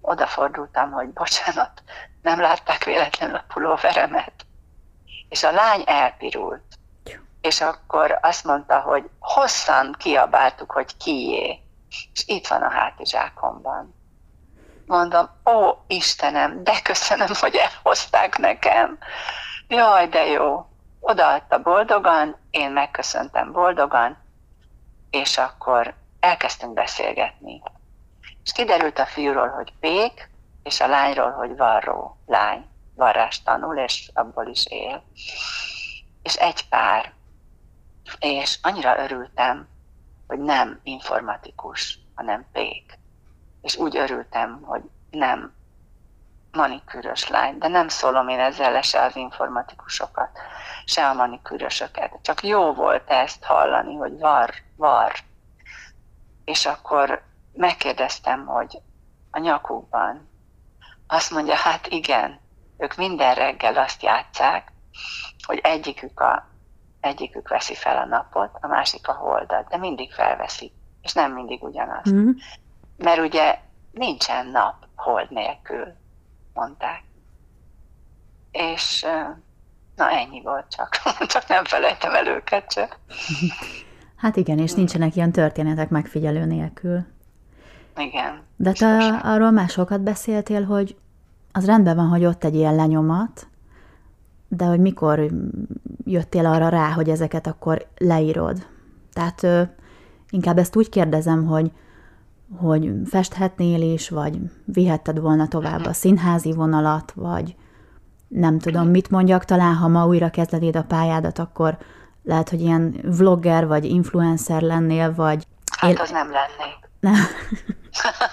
odafordultam, 0.01 0.91
hogy 0.91 1.09
bocsánat, 1.09 1.83
nem 2.23 2.41
látták 2.41 2.85
véletlenül 2.85 3.37
a 3.37 3.45
pulóveremet. 3.55 4.47
És 5.29 5.43
a 5.43 5.51
lány 5.51 5.83
elpirult. 5.87 6.63
És 7.41 7.61
akkor 7.61 8.19
azt 8.23 8.45
mondta, 8.45 8.81
hogy 8.81 9.11
hosszan 9.19 9.95
kiabáltuk, 9.99 10.71
hogy 10.73 10.97
kié. 10.97 11.61
És 12.13 12.25
itt 12.27 12.47
van 12.47 12.63
a 12.63 12.71
hátizsákomban. 12.71 13.95
Mondom, 14.87 15.29
ó 15.45 15.79
Istenem, 15.87 16.65
de 16.65 16.81
köszönöm, 16.83 17.29
hogy 17.41 17.55
elhozták 17.55 18.39
nekem. 18.39 18.99
Jaj, 19.75 20.09
de 20.09 20.27
jó. 20.27 20.67
Odaadta 21.01 21.63
boldogan, 21.63 22.37
én 22.51 22.71
megköszöntem 22.71 23.53
boldogan, 23.53 24.17
és 25.11 25.39
akkor 25.39 25.95
elkezdtünk 26.21 26.73
beszélgetni. 26.73 27.63
És 28.45 28.53
kiderült 28.53 28.99
a 28.99 29.07
fiúról, 29.07 29.49
hogy 29.49 29.73
pék, 29.81 30.31
és 30.63 30.81
a 30.81 30.87
lányról, 30.87 31.31
hogy 31.31 31.57
varró 31.57 32.17
lány, 32.27 32.67
varrás 32.95 33.43
tanul, 33.43 33.77
és 33.77 34.11
abból 34.15 34.47
is 34.47 34.67
él. 34.67 35.03
És 36.23 36.35
egy 36.35 36.69
pár. 36.69 37.13
És 38.19 38.59
annyira 38.63 39.03
örültem, 39.03 39.69
hogy 40.27 40.39
nem 40.39 40.81
informatikus, 40.83 41.99
hanem 42.15 42.47
pék. 42.53 42.99
És 43.63 43.77
úgy 43.77 43.97
örültem, 43.97 44.63
hogy 44.63 44.83
nem 45.11 45.55
manikűrös 46.55 47.29
lány, 47.29 47.59
de 47.59 47.69
nem 47.69 47.89
szólom 47.89 48.29
én 48.29 48.39
ezzel 48.39 48.73
le 48.73 48.83
se 48.83 49.03
az 49.03 49.17
informatikusokat, 49.17 50.39
se 50.85 51.09
a 51.09 51.15
manikűrösöket. 51.15 52.19
Csak 52.23 52.43
jó 52.43 52.73
volt 52.73 53.11
ezt 53.11 53.45
hallani, 53.45 53.95
hogy 53.95 54.19
var, 54.19 54.55
var. 54.77 55.13
És 56.45 56.67
akkor 56.67 57.23
megkérdeztem, 57.53 58.47
hogy 58.47 58.79
a 59.31 59.39
nyakukban. 59.39 60.29
Azt 61.07 61.31
mondja, 61.31 61.55
hát 61.55 61.87
igen, 61.87 62.41
ők 62.79 62.95
minden 62.95 63.35
reggel 63.35 63.77
azt 63.77 64.03
játszák, 64.03 64.73
hogy 65.47 65.59
egyikük, 65.63 66.21
a, 66.21 66.49
egyikük 67.01 67.49
veszi 67.49 67.75
fel 67.75 67.97
a 67.97 68.07
napot, 68.07 68.51
a 68.61 68.67
másik 68.67 69.09
a 69.09 69.13
holdat, 69.13 69.69
de 69.69 69.77
mindig 69.77 70.13
felveszi, 70.13 70.73
és 71.03 71.13
nem 71.13 71.33
mindig 71.33 71.63
ugyanazt. 71.63 72.13
Mm. 72.13 72.31
Mert 72.97 73.19
ugye 73.19 73.59
nincsen 73.93 74.47
nap 74.47 74.75
hold 74.95 75.31
nélkül, 75.31 75.95
mondták. 76.55 77.03
És 78.51 79.07
na 79.97 80.11
ennyi 80.11 80.43
volt 80.43 80.69
csak, 80.69 80.89
csak 81.33 81.49
nem 81.49 81.65
felejtem 81.65 82.15
el 82.15 82.27
őket 82.27 82.73
csak. 82.73 82.99
Hát 84.17 84.37
igen, 84.37 84.59
és 84.59 84.73
nincsenek 84.73 85.17
ilyen 85.17 85.33
történetek 85.33 85.89
megfigyelő 85.89 86.45
nélkül. 86.45 87.05
Igen. 87.97 88.43
De 88.57 88.73
te 88.73 89.21
arról 89.23 89.51
már 89.51 89.69
sokat 89.69 90.01
beszéltél, 90.01 90.65
hogy 90.65 90.97
az 91.53 91.67
rendben 91.67 91.97
van, 91.97 92.09
hogy 92.09 92.25
ott 92.25 92.45
egy 92.45 92.55
ilyen 92.55 92.75
lenyomat, 92.75 93.47
de 94.49 94.65
hogy 94.65 94.81
mikor 94.81 95.31
jöttél 96.05 96.47
arra 96.47 96.69
rá, 96.69 96.91
hogy 96.91 97.11
ezeket 97.11 97.47
akkor 97.47 97.87
leírod. 97.99 98.67
Tehát 99.13 99.43
ö, 99.43 99.63
inkább 100.31 100.59
ezt 100.59 100.77
úgy 100.77 100.89
kérdezem, 100.89 101.47
hogy, 101.47 101.73
hogy 102.57 102.91
festhetnél 103.05 103.93
is, 103.93 104.09
vagy 104.09 104.39
vihetted 104.65 105.21
volna 105.21 105.49
tovább 105.49 105.85
a 105.85 105.93
színházi 105.93 106.53
vonalat, 106.53 107.13
vagy 107.15 107.57
nem 108.29 108.59
tudom, 108.59 108.89
mit 108.89 109.11
mondjak, 109.11 109.45
talán 109.45 109.75
ha 109.75 109.89
ma 109.89 110.07
újra 110.07 110.31
kezdenéd 110.31 110.77
a 110.77 110.83
pályádat, 110.83 111.39
akkor 111.39 111.79
lehet, 112.23 112.49
hogy 112.49 112.61
ilyen 112.61 113.01
vlogger 113.03 113.67
vagy 113.67 113.85
influencer 113.85 114.63
lennél, 114.63 115.15
vagy... 115.15 115.47
Hát 115.79 115.91
él... 115.91 115.97
az 115.97 116.11
nem 116.11 116.31
lennék. 116.31 116.91
Nem. 117.01 117.15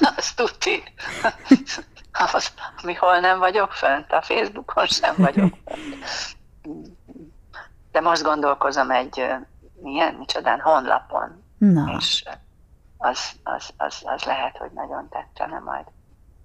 Azt 0.18 0.36
tuti. 0.36 0.84
Az, 2.34 2.52
mihol 2.84 3.20
nem 3.20 3.40
vagyok 3.40 3.72
fönt, 3.72 4.12
a 4.12 4.22
Facebookon 4.22 4.86
sem 4.86 5.14
vagyok 5.18 5.58
fönt. 5.66 5.96
De 7.92 8.00
most 8.00 8.24
gondolkozom 8.24 8.92
egy 8.92 9.26
milyen, 9.82 10.14
micsodán, 10.14 10.60
honlapon. 10.60 11.44
Na. 11.58 11.96
És 11.98 12.24
az, 13.02 13.32
az, 13.44 13.70
az, 13.78 14.02
az 14.04 14.24
lehet, 14.24 14.58
hogy 14.58 14.72
nagyon 14.72 15.10
tetszene 15.10 15.60
majd. 15.60 15.86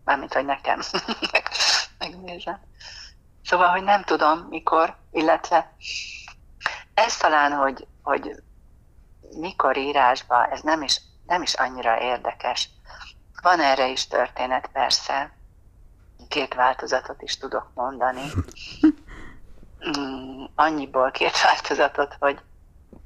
Mármint, 0.04 0.34
hogy 0.34 0.44
nekem 0.44 0.80
megnézem. 1.98 2.60
Szóval, 3.44 3.68
hogy 3.68 3.82
nem 3.82 4.02
tudom, 4.02 4.38
mikor, 4.38 4.96
illetve 5.10 5.72
ez 6.94 7.16
talán, 7.16 7.52
hogy, 7.52 7.86
hogy 8.02 8.42
mikor 9.38 9.76
írásba, 9.76 10.46
ez 10.46 10.60
nem 10.60 10.82
is, 10.82 11.00
nem 11.26 11.42
is 11.42 11.54
annyira 11.54 12.00
érdekes. 12.00 12.68
Van 13.42 13.60
erre 13.60 13.88
is 13.88 14.06
történet 14.06 14.68
persze, 14.72 15.32
két 16.28 16.54
változatot 16.54 17.22
is 17.22 17.38
tudok 17.38 17.70
mondani. 17.74 18.22
Mm, 19.98 20.44
annyiból 20.54 21.10
két 21.10 21.42
változatot, 21.42 22.16
hogy, 22.18 22.40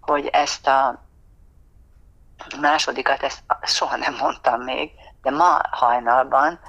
hogy 0.01 0.27
ezt 0.27 0.67
a 0.67 1.03
másodikat 2.61 3.23
ezt 3.23 3.43
soha 3.63 3.97
nem 3.97 4.15
mondtam 4.15 4.63
még, 4.63 4.91
de 5.23 5.31
ma 5.31 5.61
hajnalban 5.71 6.61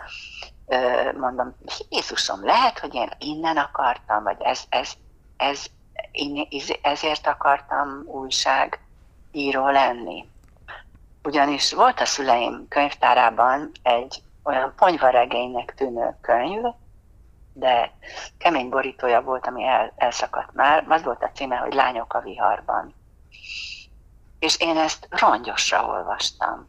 mondom, 1.18 1.56
Jézusom, 1.90 2.46
lehet, 2.46 2.80
hogy 2.80 2.94
én 2.94 3.12
innen 3.20 3.58
akartam, 3.58 4.24
vagy 4.24 4.42
ez, 4.42 4.64
ez, 4.70 4.94
ez, 5.38 5.66
ezért 6.82 7.28
akartam 7.28 8.04
újságíró 8.06 9.70
lenni. 9.70 10.30
Ugyanis 11.24 11.74
volt 11.74 12.00
a 12.00 12.06
szüleim 12.06 12.66
könyvtárában 12.70 13.72
egy 13.84 14.22
olyan 14.44 14.74
ponyvaregénynek 14.76 15.74
tűnő 15.76 16.18
könyv, 16.22 16.64
de 17.54 17.92
kemény 18.38 18.70
borítója 18.70 19.22
volt, 19.22 19.48
ami 19.48 19.64
el, 19.64 19.94
elszakadt 19.96 20.54
már. 20.54 20.86
Az 20.90 21.04
volt 21.04 21.24
a 21.24 21.32
címe, 21.34 21.56
hogy 21.56 21.74
Lányok 21.74 22.14
a 22.14 22.22
viharban. 22.22 22.94
És 24.42 24.60
én 24.60 24.78
ezt 24.78 25.08
rongyosra 25.10 25.86
olvastam. 25.86 26.68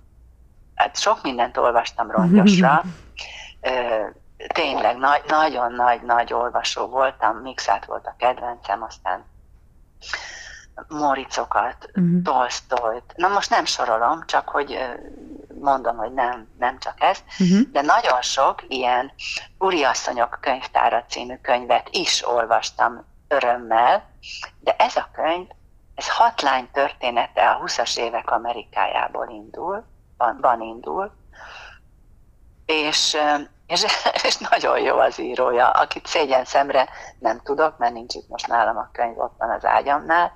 Hát 0.74 0.96
sok 1.00 1.22
mindent 1.22 1.56
olvastam 1.56 2.10
rongyosra. 2.10 2.82
Tényleg 4.54 4.96
nagy, 4.96 5.22
nagyon 5.26 5.72
nagy-nagy 5.72 6.32
olvasó 6.32 6.86
voltam, 6.86 7.36
Mixát 7.36 7.84
volt 7.84 8.06
a 8.06 8.14
kedvencem, 8.18 8.82
aztán 8.82 9.24
Moricokat, 10.88 11.90
uh-huh. 11.94 12.22
Tolstoyt. 12.22 13.12
Na 13.16 13.28
most 13.28 13.50
nem 13.50 13.64
sorolom, 13.64 14.26
csak 14.26 14.48
hogy 14.48 14.78
mondom, 15.60 15.96
hogy 15.96 16.12
nem, 16.12 16.48
nem 16.58 16.78
csak 16.78 16.94
ez, 16.98 17.18
uh-huh. 17.38 17.70
de 17.72 17.80
nagyon 17.80 18.22
sok 18.22 18.62
ilyen 18.68 19.12
Uriasszonyok 19.58 20.38
könyvtára 20.40 21.04
című 21.08 21.36
könyvet 21.42 21.88
is 21.90 22.26
olvastam 22.26 23.04
örömmel, 23.28 24.04
de 24.60 24.76
ez 24.78 24.96
a 24.96 25.08
könyv 25.12 25.46
ez 25.94 26.08
hat 26.08 26.40
lány 26.40 26.68
története 26.72 27.50
a 27.50 27.60
20-as 27.64 27.98
évek 27.98 28.30
Amerikájából 28.30 29.28
indul, 29.28 29.84
van, 30.40 30.60
indul, 30.60 31.12
és, 32.66 33.16
és, 33.66 33.84
és 34.26 34.36
nagyon 34.36 34.80
jó 34.80 34.98
az 34.98 35.18
írója, 35.18 35.70
akit 35.70 36.06
szégyen 36.06 36.44
szemre 36.44 36.88
nem 37.18 37.40
tudok, 37.40 37.78
mert 37.78 37.92
nincs 37.92 38.14
itt 38.14 38.28
most 38.28 38.46
nálam 38.46 38.76
a 38.76 38.90
könyv, 38.92 39.18
ott 39.18 39.34
van 39.38 39.50
az 39.50 39.64
ágyamnál. 39.64 40.32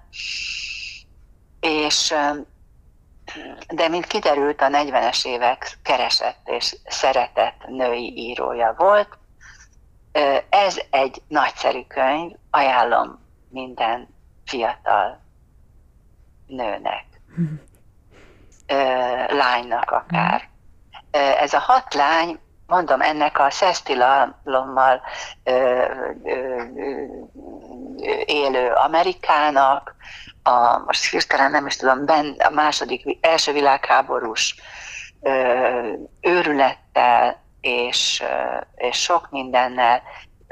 És 1.61 2.15
de 3.69 3.89
mint 3.89 4.07
kiderült, 4.07 4.61
a 4.61 4.67
40-es 4.67 5.27
évek 5.27 5.79
keresett 5.83 6.49
és 6.49 6.77
szeretett 6.85 7.67
női 7.67 8.19
írója 8.19 8.75
volt. 8.77 9.19
Ez 10.49 10.81
egy 10.91 11.23
nagyszerű 11.29 11.85
könyv, 11.87 12.33
ajánlom 12.51 13.19
minden 13.49 14.09
fiatal 14.45 15.25
nőnek, 16.47 17.05
lánynak 19.29 19.91
akár. 19.91 20.49
Ez 21.11 21.53
a 21.53 21.59
hat 21.59 21.95
lány, 21.95 22.38
mondom, 22.67 23.00
ennek 23.00 23.38
a 23.38 23.50
szesztilalommal 23.50 25.03
élő 28.25 28.73
Amerikának, 28.73 29.95
a, 30.43 30.79
most 30.79 31.11
hirtelen 31.11 31.50
nem 31.50 31.67
is 31.67 31.76
tudom, 31.76 32.05
ben, 32.05 32.37
a 32.38 32.50
második, 32.50 33.19
első 33.21 33.53
világháborús 33.53 34.55
ö, 35.21 35.93
őrülettel 36.21 37.43
és, 37.61 38.23
ö, 38.25 38.61
és 38.75 38.97
sok 38.97 39.31
mindennel 39.31 40.03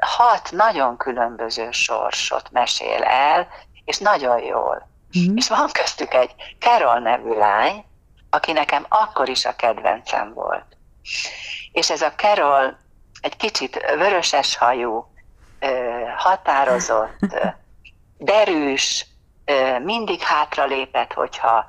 hat 0.05 0.51
nagyon 0.53 0.97
különböző 0.97 1.71
sorsot 1.71 2.51
mesél 2.51 3.03
el, 3.03 3.49
és 3.85 3.99
nagyon 3.99 4.43
jól. 4.43 4.89
Mm. 5.19 5.37
És 5.37 5.49
van 5.49 5.69
köztük 5.73 6.15
egy 6.15 6.35
Carol 6.59 6.99
nevű 6.99 7.33
lány, 7.33 7.85
aki 8.31 8.53
nekem 8.53 8.87
akkor 8.89 9.29
is 9.29 9.45
a 9.45 9.57
kedvencem 9.57 10.35
volt. 10.35 10.77
És 11.73 11.91
ez 11.91 12.03
a 12.03 12.13
Carol 12.13 12.79
egy 13.21 13.37
kicsit 13.37 13.81
vöröses 13.97 14.57
hajú, 14.57 15.13
határozott, 16.17 17.35
derűs, 18.19 19.07
mindig 19.83 20.21
hátra 20.21 20.65
lépett, 20.65 21.13
hogyha 21.13 21.65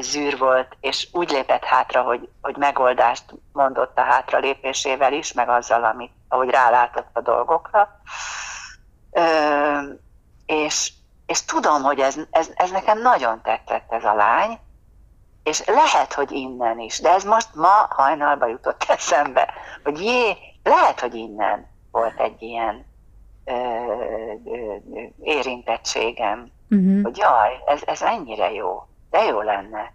zűr 0.00 0.38
volt, 0.38 0.76
és 0.80 1.08
úgy 1.12 1.30
lépett 1.30 1.64
hátra, 1.64 2.02
hogy, 2.02 2.28
hogy 2.40 2.56
megoldást 2.56 3.24
mondott 3.52 3.98
a 3.98 4.02
hátra 4.02 4.38
lépésével 4.38 5.12
is, 5.12 5.32
meg 5.32 5.48
azzal, 5.48 5.84
amit, 5.84 6.12
ahogy 6.28 6.48
rálátott 6.48 7.08
a 7.12 7.20
dolgokra. 7.20 8.00
És, 10.46 10.92
és 11.30 11.44
tudom, 11.44 11.82
hogy 11.82 12.00
ez, 12.00 12.16
ez, 12.30 12.50
ez 12.54 12.70
nekem 12.70 13.00
nagyon 13.00 13.40
tetszett 13.42 13.92
ez 13.92 14.04
a 14.04 14.14
lány, 14.14 14.58
és 15.42 15.64
lehet, 15.64 16.12
hogy 16.12 16.30
innen 16.32 16.78
is, 16.78 17.00
de 17.00 17.10
ez 17.10 17.24
most 17.24 17.54
ma 17.54 17.86
hajnalba 17.88 18.46
jutott 18.46 18.84
eszembe, 18.96 19.54
hogy 19.84 20.00
jé, 20.00 20.36
lehet, 20.62 21.00
hogy 21.00 21.14
innen 21.14 21.66
volt 21.90 22.20
egy 22.20 22.42
ilyen 22.42 22.86
ö, 23.44 23.52
ö, 24.44 24.74
érintettségem, 25.22 26.50
uh-huh. 26.70 27.02
hogy 27.02 27.16
jaj, 27.16 27.62
ez, 27.66 27.80
ez 27.86 28.02
ennyire 28.02 28.52
jó, 28.52 28.86
de 29.10 29.24
jó 29.24 29.40
lenne 29.40 29.92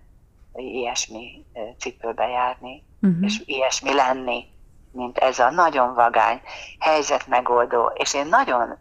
ilyesmi 0.53 1.45
cipőbe 1.77 2.27
járni, 2.27 2.83
uh-huh. 3.01 3.23
és 3.23 3.41
ilyesmi 3.45 3.93
lenni, 3.93 4.45
mint 4.91 5.17
ez 5.17 5.39
a 5.39 5.49
nagyon 5.49 5.93
vagány 5.93 6.41
helyzetmegoldó, 6.79 7.91
és 7.93 8.13
én 8.13 8.25
nagyon, 8.25 8.77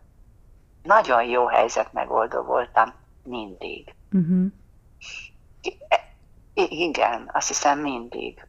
nagyon 0.85 1.25
jó 1.25 1.47
helyzetmegoldó 1.47 2.43
voltam 2.43 2.93
mindig. 3.25 3.95
Uh-huh. 4.13 4.47
I- 6.55 6.85
igen, 6.87 7.31
azt 7.33 7.49
hiszem 7.49 7.79
mindig. 7.79 8.47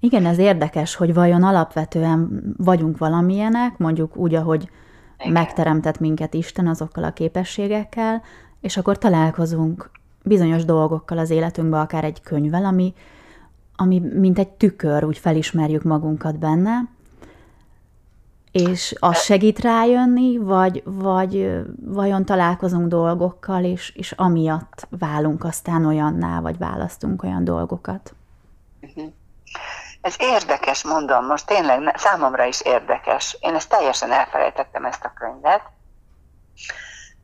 Igen, 0.00 0.26
ez 0.26 0.38
érdekes, 0.38 0.94
hogy 0.94 1.14
vajon 1.14 1.42
alapvetően 1.42 2.42
vagyunk 2.56 2.98
valamilyenek, 2.98 3.78
mondjuk 3.78 4.16
úgy, 4.16 4.34
ahogy 4.34 4.70
igen. 5.18 5.32
megteremtett 5.32 5.98
minket 5.98 6.34
Isten 6.34 6.66
azokkal 6.66 7.04
a 7.04 7.12
képességekkel, 7.12 8.22
és 8.60 8.76
akkor 8.76 8.98
találkozunk 8.98 9.90
bizonyos 10.22 10.64
dolgokkal 10.64 11.18
az 11.18 11.30
életünkben, 11.30 11.80
akár 11.80 12.04
egy 12.04 12.20
könyvvel, 12.20 12.64
ami, 12.64 12.94
ami 13.76 13.98
mint 13.98 14.38
egy 14.38 14.48
tükör, 14.48 15.04
úgy 15.04 15.18
felismerjük 15.18 15.82
magunkat 15.82 16.38
benne, 16.38 16.88
és 18.56 18.94
az 18.98 19.22
segít 19.22 19.58
rájönni, 19.58 20.38
vagy, 20.38 20.82
vagy 20.84 21.62
vajon 21.84 22.24
találkozunk 22.24 22.88
dolgokkal, 22.88 23.64
és, 23.64 23.90
és 23.94 24.12
amiatt 24.12 24.86
válunk 24.90 25.44
aztán 25.44 25.86
olyanná, 25.86 26.40
vagy 26.40 26.58
választunk 26.58 27.22
olyan 27.22 27.44
dolgokat? 27.44 28.14
Mhm. 28.80 29.06
Ez 30.00 30.14
érdekes, 30.18 30.84
mondom, 30.84 31.26
most 31.26 31.46
tényleg 31.46 31.96
számomra 31.96 32.44
is 32.44 32.60
érdekes. 32.60 33.36
Én 33.40 33.54
ezt 33.54 33.68
teljesen 33.68 34.12
elfelejtettem, 34.12 34.84
ezt 34.84 35.04
a 35.04 35.12
könyvet, 35.14 35.62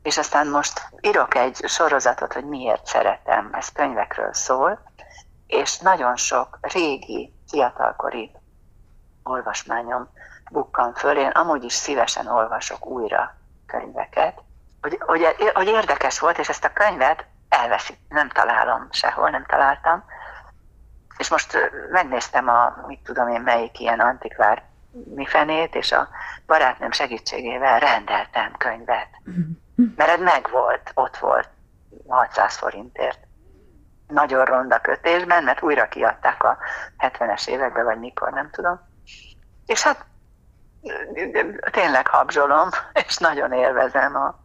és 0.01 0.17
aztán 0.17 0.47
most 0.47 0.81
írok 1.01 1.35
egy 1.35 1.55
sorozatot, 1.67 2.33
hogy 2.33 2.45
miért 2.45 2.85
szeretem, 2.85 3.49
ez 3.53 3.71
könyvekről 3.71 4.33
szól, 4.33 4.79
és 5.47 5.79
nagyon 5.79 6.15
sok 6.15 6.59
régi, 6.61 7.33
fiatalkori 7.47 8.31
olvasmányom 9.23 10.09
bukkan 10.53 10.93
föl. 10.93 11.17
Én 11.17 11.29
amúgy 11.29 11.63
is 11.63 11.73
szívesen 11.73 12.27
olvasok 12.27 12.85
újra 12.85 13.35
könyveket, 13.65 14.41
hogy, 14.81 14.97
hogy, 14.99 15.51
hogy 15.53 15.67
érdekes 15.67 16.19
volt, 16.19 16.37
és 16.37 16.49
ezt 16.49 16.65
a 16.65 16.73
könyvet 16.73 17.25
elveszik, 17.49 17.97
nem 18.09 18.29
találom 18.29 18.87
sehol, 18.91 19.29
nem 19.29 19.45
találtam, 19.45 20.03
és 21.17 21.29
most 21.29 21.57
megnéztem 21.91 22.47
a, 22.47 22.83
mit 22.87 22.99
tudom 23.03 23.27
én, 23.27 23.41
melyik 23.41 23.79
ilyen 23.79 23.99
antikvár 23.99 24.63
mi 25.15 25.25
fenét, 25.25 25.75
és 25.75 25.91
a 25.91 26.07
barátnőm 26.45 26.91
segítségével 26.91 27.79
rendeltem 27.79 28.51
könyvet. 28.57 29.07
Mert 29.95 30.09
ez 30.09 30.19
megvolt, 30.19 30.91
ott 30.93 31.17
volt 31.17 31.49
600 32.07 32.55
forintért. 32.57 33.19
Nagyon 34.07 34.45
ronda 34.45 34.79
kötésben, 34.79 35.43
mert 35.43 35.61
újra 35.61 35.87
kiadták 35.87 36.43
a 36.43 36.57
70-es 36.97 37.47
években, 37.47 37.85
vagy 37.85 37.99
mikor, 37.99 38.31
nem 38.31 38.49
tudom. 38.51 38.79
És 39.65 39.83
hát 39.83 40.05
tényleg 41.71 42.07
habzsolom, 42.07 42.69
és 42.93 43.17
nagyon 43.17 43.51
élvezem 43.51 44.15
a, 44.15 44.43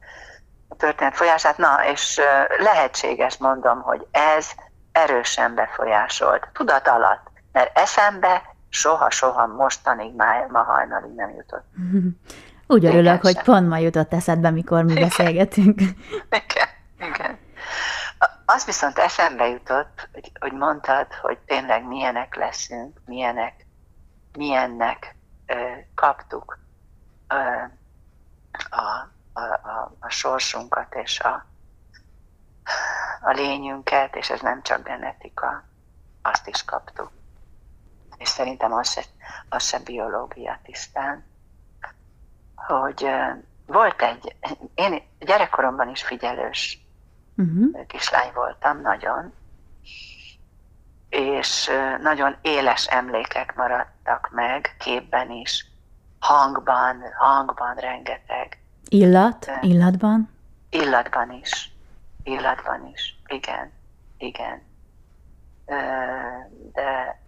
a 0.68 0.76
történet 0.76 1.16
folyását. 1.16 1.56
Na, 1.56 1.84
és 1.92 2.20
lehetséges 2.58 3.36
mondom, 3.36 3.80
hogy 3.80 4.06
ez 4.10 4.50
erősen 4.92 5.54
befolyásolt, 5.54 6.48
tudat 6.52 6.88
alatt, 6.88 7.30
mert 7.52 7.78
eszembe 7.78 8.42
soha-soha 8.68 9.46
mostanig, 9.46 10.14
má, 10.14 10.46
ma 10.48 10.62
hajnalig 10.62 11.14
nem 11.14 11.30
jutott. 11.30 11.64
Úgy 12.70 12.84
örülök, 12.84 13.22
hogy 13.22 13.42
pont 13.42 13.68
ma 13.68 13.78
jutott 13.78 14.12
eszedbe, 14.12 14.50
mikor 14.50 14.82
mi 14.82 14.94
beszélgetünk. 14.94 15.80
Igen, 16.40 16.68
igen. 16.98 17.38
Az 18.46 18.64
viszont 18.64 18.98
eszembe 18.98 19.48
jutott, 19.48 20.08
hogy, 20.12 20.32
hogy 20.40 20.52
mondtad, 20.52 21.06
hogy 21.20 21.38
tényleg 21.38 21.86
milyenek 21.86 22.34
leszünk, 22.34 23.00
milyenek, 23.06 23.66
milyennek 24.32 25.16
kaptuk 25.94 26.58
a, 27.26 27.34
a, 28.70 29.40
a, 29.40 29.92
a 29.98 30.08
sorsunkat 30.08 30.94
és 30.94 31.20
a, 31.20 31.46
a 33.20 33.30
lényünket, 33.30 34.16
és 34.16 34.30
ez 34.30 34.40
nem 34.40 34.62
csak 34.62 34.84
genetika, 34.84 35.62
azt 36.22 36.46
is 36.46 36.64
kaptuk. 36.64 37.10
És 38.16 38.28
szerintem 38.28 38.72
az 38.72 38.90
se, 38.90 39.02
az 39.48 39.62
se 39.62 39.78
biológia 39.78 40.58
tisztán 40.62 41.28
hogy 42.68 43.08
volt 43.66 44.02
egy, 44.02 44.36
én 44.74 45.02
gyerekkoromban 45.18 45.88
is 45.88 46.02
figyelős 46.02 46.86
uh-huh. 47.36 47.86
kislány 47.86 48.32
voltam, 48.34 48.80
nagyon, 48.80 49.32
és 51.08 51.70
nagyon 52.00 52.36
éles 52.40 52.86
emlékek 52.86 53.54
maradtak 54.08 54.30
meg, 54.30 54.74
képben 54.78 55.30
is, 55.30 55.66
hangban, 56.18 57.02
hangban 57.18 57.74
rengeteg. 57.74 58.58
Illat? 58.88 59.50
Illatban? 59.60 60.30
Illatban 60.70 61.32
is. 61.32 61.72
Illatban 62.22 62.90
is. 62.94 63.20
Igen. 63.26 63.72
Igen. 64.18 64.62
De, 66.72 67.20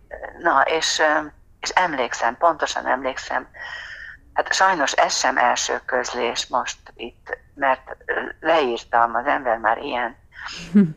na, 0.43 0.61
és, 0.61 1.03
és 1.61 1.69
emlékszem, 1.69 2.37
pontosan 2.37 2.87
emlékszem, 2.87 3.49
Hát 4.33 4.53
sajnos 4.53 4.93
ez 4.93 5.15
sem 5.15 5.37
első 5.39 5.81
közlés 5.87 6.47
most 6.47 6.79
itt, 6.95 7.39
mert 7.55 7.97
leírtam, 8.41 9.15
az 9.15 9.27
ember 9.27 9.59
már 9.59 9.79
ilyen 9.79 10.17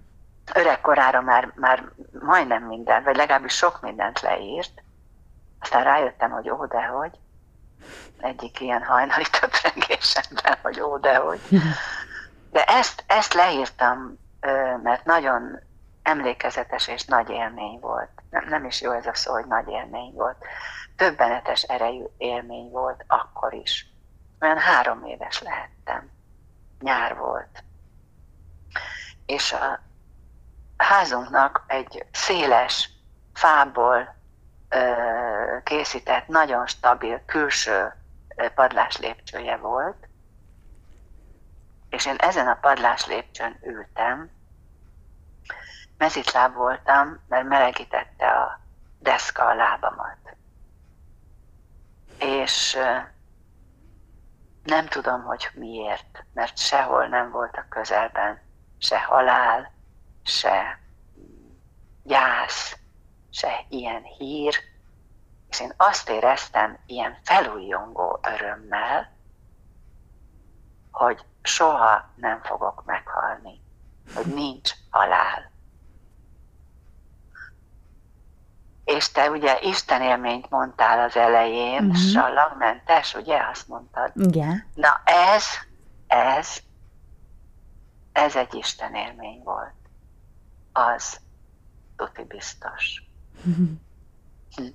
öregkorára 0.60 1.22
már, 1.22 1.52
már 1.56 1.84
majdnem 2.20 2.64
minden, 2.64 3.04
vagy 3.04 3.16
legalábbis 3.16 3.54
sok 3.54 3.82
mindent 3.82 4.22
leírt. 4.22 4.84
Aztán 5.64 5.84
rájöttem, 5.84 6.32
hogy 6.32 6.50
ó, 6.50 6.66
dehogy. 6.66 7.20
Egyik 8.20 8.60
ilyen 8.60 8.84
hajnali 8.84 9.26
töprengésemben, 9.40 10.58
hogy 10.62 10.82
ó, 10.82 10.98
dehogy. 10.98 11.40
De 12.52 12.64
ezt, 12.64 13.04
ezt 13.08 13.34
leírtam 13.34 14.22
mert 14.84 15.06
nagyon 15.06 15.60
emlékezetes 16.04 16.88
és 16.88 17.06
nagy 17.06 17.30
élmény 17.30 17.80
volt. 17.80 18.10
Nem, 18.30 18.46
nem 18.48 18.66
is 18.66 18.82
jó 18.82 18.92
ez 18.92 19.06
a 19.06 19.14
szó, 19.14 19.34
hogy 19.34 19.46
nagy 19.46 19.68
élmény 19.68 20.14
volt. 20.14 20.46
Többenetes 20.96 21.62
erejű 21.62 22.04
élmény 22.18 22.70
volt 22.70 23.04
akkor 23.08 23.54
is. 23.54 23.88
Olyan 24.40 24.58
három 24.58 25.06
éves 25.06 25.42
lehettem. 25.42 26.10
Nyár 26.80 27.18
volt. 27.18 27.64
És 29.26 29.54
a 29.54 29.80
házunknak 30.78 31.64
egy 31.68 32.06
széles 32.12 32.90
fából 33.34 34.16
készített, 35.64 36.28
nagyon 36.28 36.68
stabil 36.68 37.22
külső 37.26 37.94
padlás 38.56 38.98
lépcsője 38.98 39.58
volt, 39.58 40.08
és 41.90 42.06
én 42.06 42.16
ezen 42.18 42.48
a 42.48 42.58
padlás 42.62 43.06
lépcsőn 43.06 43.60
ültem, 43.64 44.30
mezitláb 45.98 46.54
voltam, 46.54 47.20
mert 47.28 47.48
melegítette 47.48 48.28
a 48.28 48.60
deszka 49.00 49.46
a 49.46 49.56
lábamat. 49.56 50.36
És 52.20 52.78
nem 54.64 54.88
tudom, 54.88 55.24
hogy 55.24 55.50
miért, 55.54 56.26
mert 56.34 56.58
sehol 56.58 57.08
nem 57.08 57.32
volt 57.32 57.58
a 57.58 57.66
közelben 57.70 58.42
se 58.78 59.00
halál, 59.00 59.72
se 60.24 60.80
gyász, 62.04 62.78
se 63.34 63.66
ilyen 63.70 64.04
hír, 64.04 64.56
és 65.50 65.60
én 65.60 65.74
azt 65.78 66.10
éreztem 66.10 66.78
ilyen 66.86 67.18
felújongó 67.24 68.20
örömmel, 68.22 69.12
hogy 70.92 71.26
soha 71.42 72.10
nem 72.16 72.42
fogok 72.42 72.84
meghalni, 72.86 73.62
hogy 74.16 74.26
nincs 74.26 74.72
halál. 74.90 75.52
És 78.84 79.12
te 79.12 79.30
ugye 79.30 79.60
Isten 79.62 80.02
élményt 80.02 80.50
mondtál 80.50 81.00
az 81.00 81.16
elején, 81.16 81.84
uh-huh. 81.84 81.96
sallagmentes, 81.96 83.14
ugye 83.14 83.44
azt 83.52 83.68
mondtad? 83.68 84.12
Igen. 84.16 84.68
Na 84.74 85.02
ez, 85.04 85.46
ez, 86.08 86.58
ez 88.12 88.36
egy 88.36 88.54
Isten 88.54 88.96
élmény 88.96 89.44
volt. 89.44 89.74
Az 90.74 91.20
tuti 91.96 92.24
biztos. 92.24 93.04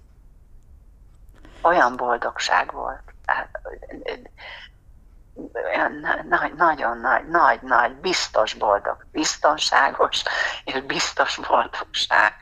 Olyan 1.62 1.96
boldogság 1.96 2.72
volt. 2.72 3.02
Hát, 3.26 3.60
olyan 5.74 5.92
nagy, 6.28 6.54
nagyon 6.54 6.98
nagy, 6.98 7.28
nagy, 7.28 7.62
nagy, 7.62 7.94
biztos 7.94 8.54
boldog, 8.54 9.06
biztonságos 9.12 10.22
és 10.64 10.80
biztos 10.82 11.40
boldogság, 11.48 12.32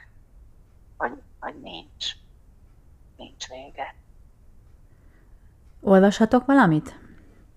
hogy, 0.96 1.12
hogy 1.40 1.54
nincs, 1.60 2.06
nincs 3.16 3.48
vége. 3.48 3.94
Olvashatok 5.80 6.46
valamit? 6.46 6.98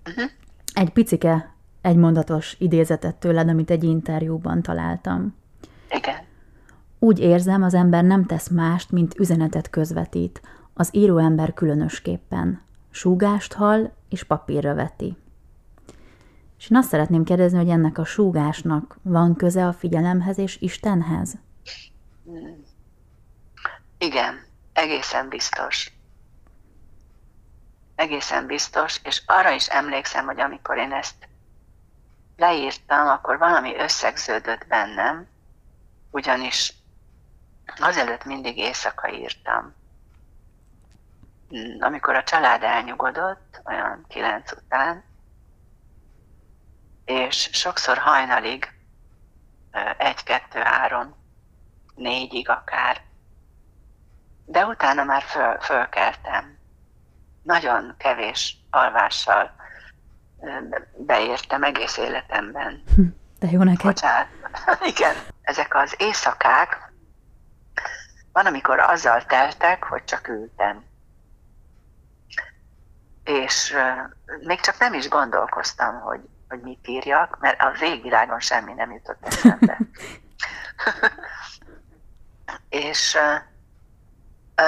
Uh-huh. 0.06 0.30
Egy 0.74 0.89
picike, 0.89 1.54
egy 1.82 1.95
mondatos 1.95 2.56
idézetet 2.60 3.15
tőled, 3.15 3.50
amit 3.50 3.69
egy 3.72 3.84
interjúban 3.84 4.62
találtam. 4.62 5.38
Igen. 5.89 6.28
Úgy 6.99 7.19
érzem, 7.19 7.63
az 7.63 7.73
ember 7.73 8.03
nem 8.03 8.25
tesz 8.25 8.47
mást, 8.47 8.91
mint 8.91 9.19
üzenetet 9.19 9.69
közvetít. 9.69 10.41
Az 10.73 10.89
író 10.91 11.17
ember 11.17 11.53
különösképpen. 11.53 12.62
Súgást 12.89 13.53
hall 13.53 13.91
és 14.09 14.23
papírra 14.23 14.75
veti. 14.75 15.17
És 16.57 16.69
én 16.69 16.77
azt 16.77 16.89
szeretném 16.89 17.23
kérdezni, 17.23 17.57
hogy 17.57 17.69
ennek 17.69 17.97
a 17.97 18.05
súgásnak 18.05 18.97
van 19.01 19.35
köze 19.35 19.67
a 19.67 19.73
figyelemhez 19.73 20.38
és 20.38 20.62
Istenhez? 20.62 21.38
Igen, 23.97 24.43
egészen 24.73 25.29
biztos. 25.29 25.93
Egészen 27.95 28.45
biztos, 28.45 28.99
és 29.03 29.23
arra 29.25 29.51
is 29.51 29.67
emlékszem, 29.67 30.25
hogy 30.25 30.39
amikor 30.39 30.77
én 30.77 30.91
ezt 30.91 31.27
leírtam, 32.38 33.07
akkor 33.07 33.38
valami 33.38 33.75
összegződött 33.77 34.65
bennem, 34.67 35.27
ugyanis 36.12 36.73
azelőtt 37.77 38.23
mindig 38.23 38.58
éjszaka 38.58 39.12
írtam. 39.12 39.75
Amikor 41.79 42.15
a 42.15 42.23
család 42.23 42.63
elnyugodott, 42.63 43.62
olyan 43.65 44.05
kilenc 44.08 44.51
után, 44.51 45.03
és 47.05 47.49
sokszor 47.51 47.97
hajnalig, 47.97 48.71
egy, 49.97 50.23
kettő, 50.23 50.60
három, 50.60 51.15
négyig 51.95 52.49
akár, 52.49 53.01
de 54.45 54.65
utána 54.65 55.03
már 55.03 55.21
föl, 55.21 55.60
fölkeltem. 55.60 56.58
Nagyon 57.43 57.95
kevés 57.97 58.58
alvással 58.69 59.55
beértem 60.97 61.63
egész 61.63 61.97
életemben. 61.97 62.84
Hm, 62.95 63.08
de 63.39 63.47
jó 63.51 63.63
neked. 63.63 63.86
Bocsánat. 63.86 64.27
Igen. 64.95 65.15
Ezek 65.41 65.75
az 65.75 65.95
éjszakák 65.97 66.88
van, 68.33 68.45
amikor 68.45 68.79
azzal 68.79 69.25
teltek, 69.25 69.83
hogy 69.83 70.03
csak 70.03 70.27
ültem. 70.27 70.83
És 73.23 73.77
még 74.39 74.59
csak 74.59 74.77
nem 74.77 74.93
is 74.93 75.09
gondolkoztam, 75.09 75.99
hogy 75.99 76.21
hogy 76.49 76.61
mit 76.61 76.87
írjak, 76.87 77.37
mert 77.39 77.61
a 77.61 77.71
végvilágon 77.79 78.39
semmi 78.39 78.73
nem 78.73 78.91
jutott 78.91 79.25
eszembe. 79.25 79.77
és 82.69 83.17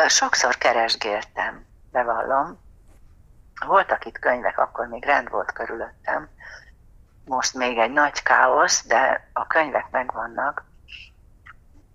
sokszor 0.07 0.57
keresgéltem, 0.57 1.65
bevallom. 1.91 2.59
Voltak 3.65 4.05
itt 4.05 4.19
könyvek, 4.19 4.57
akkor 4.57 4.87
még 4.87 5.05
rend 5.05 5.29
volt 5.29 5.51
körülöttem. 5.51 6.29
Most 7.25 7.53
még 7.53 7.77
egy 7.77 7.91
nagy 7.91 8.23
káosz, 8.23 8.85
de 8.85 9.29
a 9.33 9.47
könyvek 9.47 9.89
megvannak. 9.91 10.63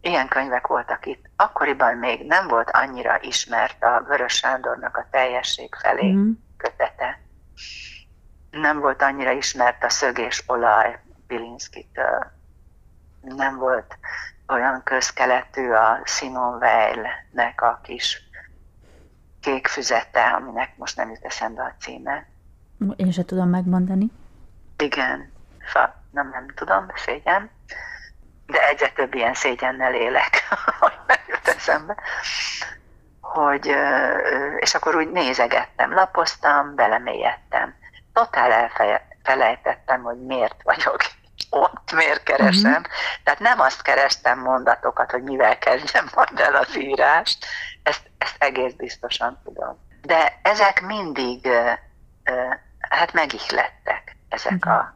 Ilyen 0.07 0.29
könyvek 0.29 0.67
voltak 0.67 1.07
itt. 1.07 1.25
Akkoriban 1.37 1.97
még 1.97 2.27
nem 2.27 2.49
volt 2.49 2.71
annyira 2.71 3.21
ismert 3.21 3.83
a 3.83 4.05
Vörös 4.09 4.33
Sándornak 4.33 4.97
a 4.97 5.07
teljesség 5.11 5.75
felé 5.75 6.13
mm. 6.13 6.31
kötete 6.57 7.21
nem 8.61 8.81
volt 8.81 9.03
annyira 9.03 9.31
ismert 9.31 9.85
a 9.85 9.89
szög 9.89 10.19
és 10.19 10.43
olaj 10.47 10.99
Bilinszkitől. 11.27 12.33
Nem 13.21 13.57
volt 13.57 13.99
olyan 14.49 14.83
közkeletű 14.85 15.71
a 15.71 16.01
Simon 16.05 16.55
Weil-nek 16.55 17.63
a 17.63 17.81
kis 17.83 18.29
kék 19.41 19.67
füzete, 19.67 20.23
aminek 20.25 20.77
most 20.77 20.97
nem 20.97 21.11
jut 21.11 21.25
eszembe 21.25 21.63
a 21.63 21.75
címe. 21.81 22.27
Én 22.97 23.11
se 23.11 23.25
tudom 23.25 23.49
megmondani. 23.49 24.11
Igen, 24.79 25.33
fa, 25.59 26.03
nem, 26.11 26.29
nem 26.29 26.47
tudom, 26.55 26.87
szégyen. 26.95 27.51
De 28.47 28.69
egyre 28.69 28.89
több 28.89 29.15
ilyen 29.15 29.35
szégyennel 29.35 29.95
élek, 29.95 30.49
hogy 30.81 30.99
nem 31.07 31.19
jut 31.29 31.49
eszembe. 31.49 31.97
Hogy, 33.21 33.75
és 34.59 34.75
akkor 34.75 34.97
úgy 34.97 35.11
nézegettem, 35.11 35.95
lapoztam, 35.95 36.75
belemélyedtem 36.75 37.75
totál 38.17 38.53
elfelejtettem, 38.53 40.03
hogy 40.03 40.19
miért 40.27 40.63
vagyok 40.63 40.97
ott, 41.51 41.93
miért 41.93 42.23
keresem. 42.23 42.71
Uh-huh. 42.71 42.87
Tehát 43.25 43.41
nem 43.41 43.61
azt 43.61 43.83
kerestem 43.83 44.39
mondatokat, 44.39 45.11
hogy 45.11 45.23
mivel 45.23 45.59
kezdjem 45.59 46.09
majd 46.15 46.41
el 46.41 46.55
az 46.55 46.79
írást, 46.79 47.47
ezt, 47.83 48.11
ezt 48.19 48.37
egész 48.39 48.73
biztosan 48.73 49.41
tudom. 49.45 49.79
De 50.03 50.39
ezek 50.43 50.83
mindig, 50.83 51.49
hát 52.79 53.13
megihlettek, 53.13 54.17
ezek 54.29 54.53
uh-huh. 54.53 54.73
a 54.73 54.95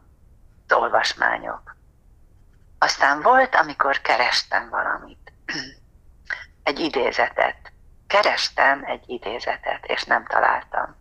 olvasmányok. 0.74 1.76
Aztán 2.82 3.22
volt, 3.22 3.54
amikor 3.54 4.00
kerestem 4.00 4.68
valamit, 4.68 5.32
egy 6.62 6.78
idézetet. 6.78 7.72
Kerestem 8.06 8.84
egy 8.84 9.04
idézetet, 9.06 9.84
és 9.86 10.04
nem 10.04 10.26
találtam 10.26 10.98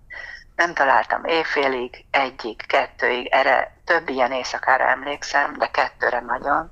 nem 0.59 0.73
találtam 0.73 1.25
éjfélig, 1.25 2.05
egyig, 2.11 2.65
kettőig, 2.65 3.27
erre 3.27 3.75
több 3.85 4.09
ilyen 4.09 4.31
éjszakára 4.31 4.83
emlékszem, 4.83 5.57
de 5.57 5.67
kettőre 5.71 6.19
nagyon. 6.19 6.71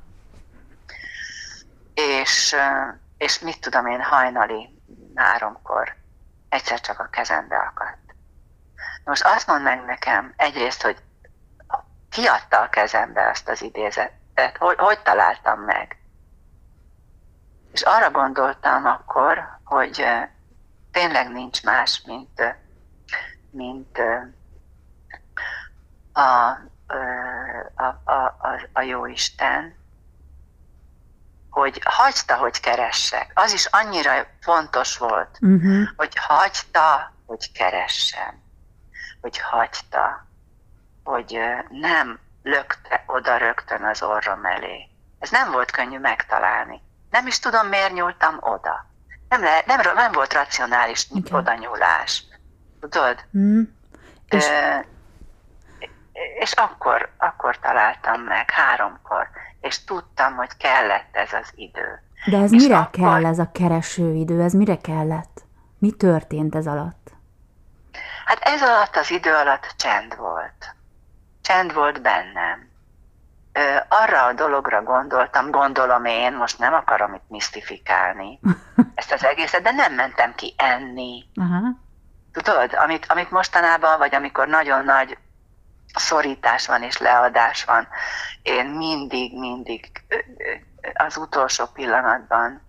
És, 1.93 2.55
és 3.17 3.39
mit 3.39 3.61
tudom 3.61 3.85
én, 3.87 4.01
hajnali 4.01 4.81
háromkor 5.15 5.95
egyszer 6.49 6.81
csak 6.81 6.99
a 6.99 7.09
kezembe 7.11 7.57
akadt. 7.57 8.15
Most 9.03 9.25
azt 9.25 9.47
mondd 9.47 9.61
meg 9.61 9.85
nekem 9.85 10.33
egyrészt, 10.37 10.81
hogy 10.81 10.97
ki 12.09 12.25
adta 12.25 12.61
a 12.61 12.69
kezembe 12.69 13.29
azt 13.29 13.49
az 13.49 13.61
idézetet, 14.37 14.57
hogy, 14.57 14.77
hogy 14.77 15.01
találtam 15.01 15.59
meg. 15.59 15.97
És 17.71 17.81
arra 17.81 18.11
gondoltam 18.11 18.85
akkor, 18.85 19.59
hogy 19.63 20.05
tényleg 20.91 21.31
nincs 21.31 21.63
más, 21.63 22.01
mint 22.05 22.55
mint 23.51 23.97
a, 26.13 26.21
a, 26.21 27.03
a, 27.75 28.11
a, 28.11 28.69
a 28.73 28.81
Jóisten, 28.81 29.75
hogy 31.49 31.81
hagyta, 31.83 32.35
hogy 32.35 32.59
keressek. 32.59 33.31
Az 33.33 33.53
is 33.53 33.65
annyira 33.65 34.27
fontos 34.41 34.97
volt, 34.97 35.37
uh-huh. 35.41 35.87
hogy 35.95 36.13
hagyta, 36.15 37.13
hogy 37.25 37.51
keressem. 37.51 38.41
Hogy 39.21 39.37
hagyta, 39.37 40.25
hogy 41.03 41.39
nem 41.69 42.19
lökte 42.47 43.03
oda 43.05 43.37
rögtön 43.37 43.83
az 43.83 44.03
orrom 44.03 44.45
elé. 44.45 44.89
Ez 45.19 45.29
nem 45.29 45.51
volt 45.51 45.71
könnyű 45.71 45.99
megtalálni. 45.99 46.81
Nem 47.09 47.27
is 47.27 47.39
tudom, 47.39 47.67
miért 47.67 47.93
nyúltam 47.93 48.37
oda. 48.39 48.85
Nem, 49.29 49.43
le, 49.43 49.63
nem, 49.65 49.79
nem 49.95 50.11
volt 50.11 50.33
racionális 50.33 51.07
okay. 51.09 51.39
oda 51.39 51.53
nyúlás. 51.53 52.23
Tudod? 52.79 53.25
Mm. 53.37 53.61
És, 54.29 54.45
Ö, 54.45 54.79
és 56.39 56.51
akkor, 56.51 57.09
akkor 57.17 57.59
találtam 57.59 58.21
meg, 58.21 58.51
háromkor, 58.51 59.27
és 59.61 59.83
tudtam, 59.83 60.35
hogy 60.35 60.57
kellett 60.57 61.15
ez 61.15 61.33
az 61.33 61.51
idő. 61.55 62.01
De 62.25 62.37
ez 62.37 62.53
és 62.53 62.61
mire 62.61 62.77
akkor... 62.77 62.89
kell 62.89 63.25
ez 63.25 63.39
a 63.39 63.51
keresőidő? 63.51 64.41
Ez 64.41 64.53
mire 64.53 64.77
kellett? 64.77 65.45
Mi 65.77 65.91
történt 65.91 66.55
ez 66.55 66.67
alatt? 66.67 67.11
Hát 68.25 68.39
ez 68.41 68.61
alatt 68.61 68.95
az 68.95 69.11
idő 69.11 69.33
alatt 69.33 69.73
csend 69.77 70.15
volt. 70.15 70.75
Csend 71.47 71.73
volt 71.73 72.01
bennem. 72.01 72.69
Ö, 73.53 73.77
arra 73.87 74.25
a 74.25 74.33
dologra 74.33 74.83
gondoltam, 74.83 75.51
gondolom 75.51 76.05
én, 76.05 76.33
most 76.33 76.59
nem 76.59 76.73
akarom 76.73 77.13
itt 77.13 77.29
misztifikálni 77.29 78.39
ezt 78.95 79.11
az 79.11 79.23
egészet, 79.23 79.61
de 79.61 79.71
nem 79.71 79.93
mentem 79.93 80.35
ki 80.35 80.53
enni. 80.57 81.25
Uh-huh. 81.35 81.67
Tudod, 82.31 82.73
amit, 82.73 83.05
amit 83.05 83.31
mostanában, 83.31 83.97
vagy 83.97 84.15
amikor 84.15 84.47
nagyon 84.47 84.83
nagy 84.83 85.17
szorítás 85.93 86.67
van 86.67 86.83
és 86.83 86.97
leadás 86.97 87.63
van, 87.63 87.87
én 88.41 88.65
mindig, 88.65 89.39
mindig 89.39 89.91
az 90.93 91.17
utolsó 91.17 91.65
pillanatban 91.65 92.61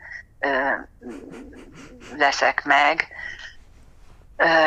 leszek 2.16 2.64
meg, 2.64 3.08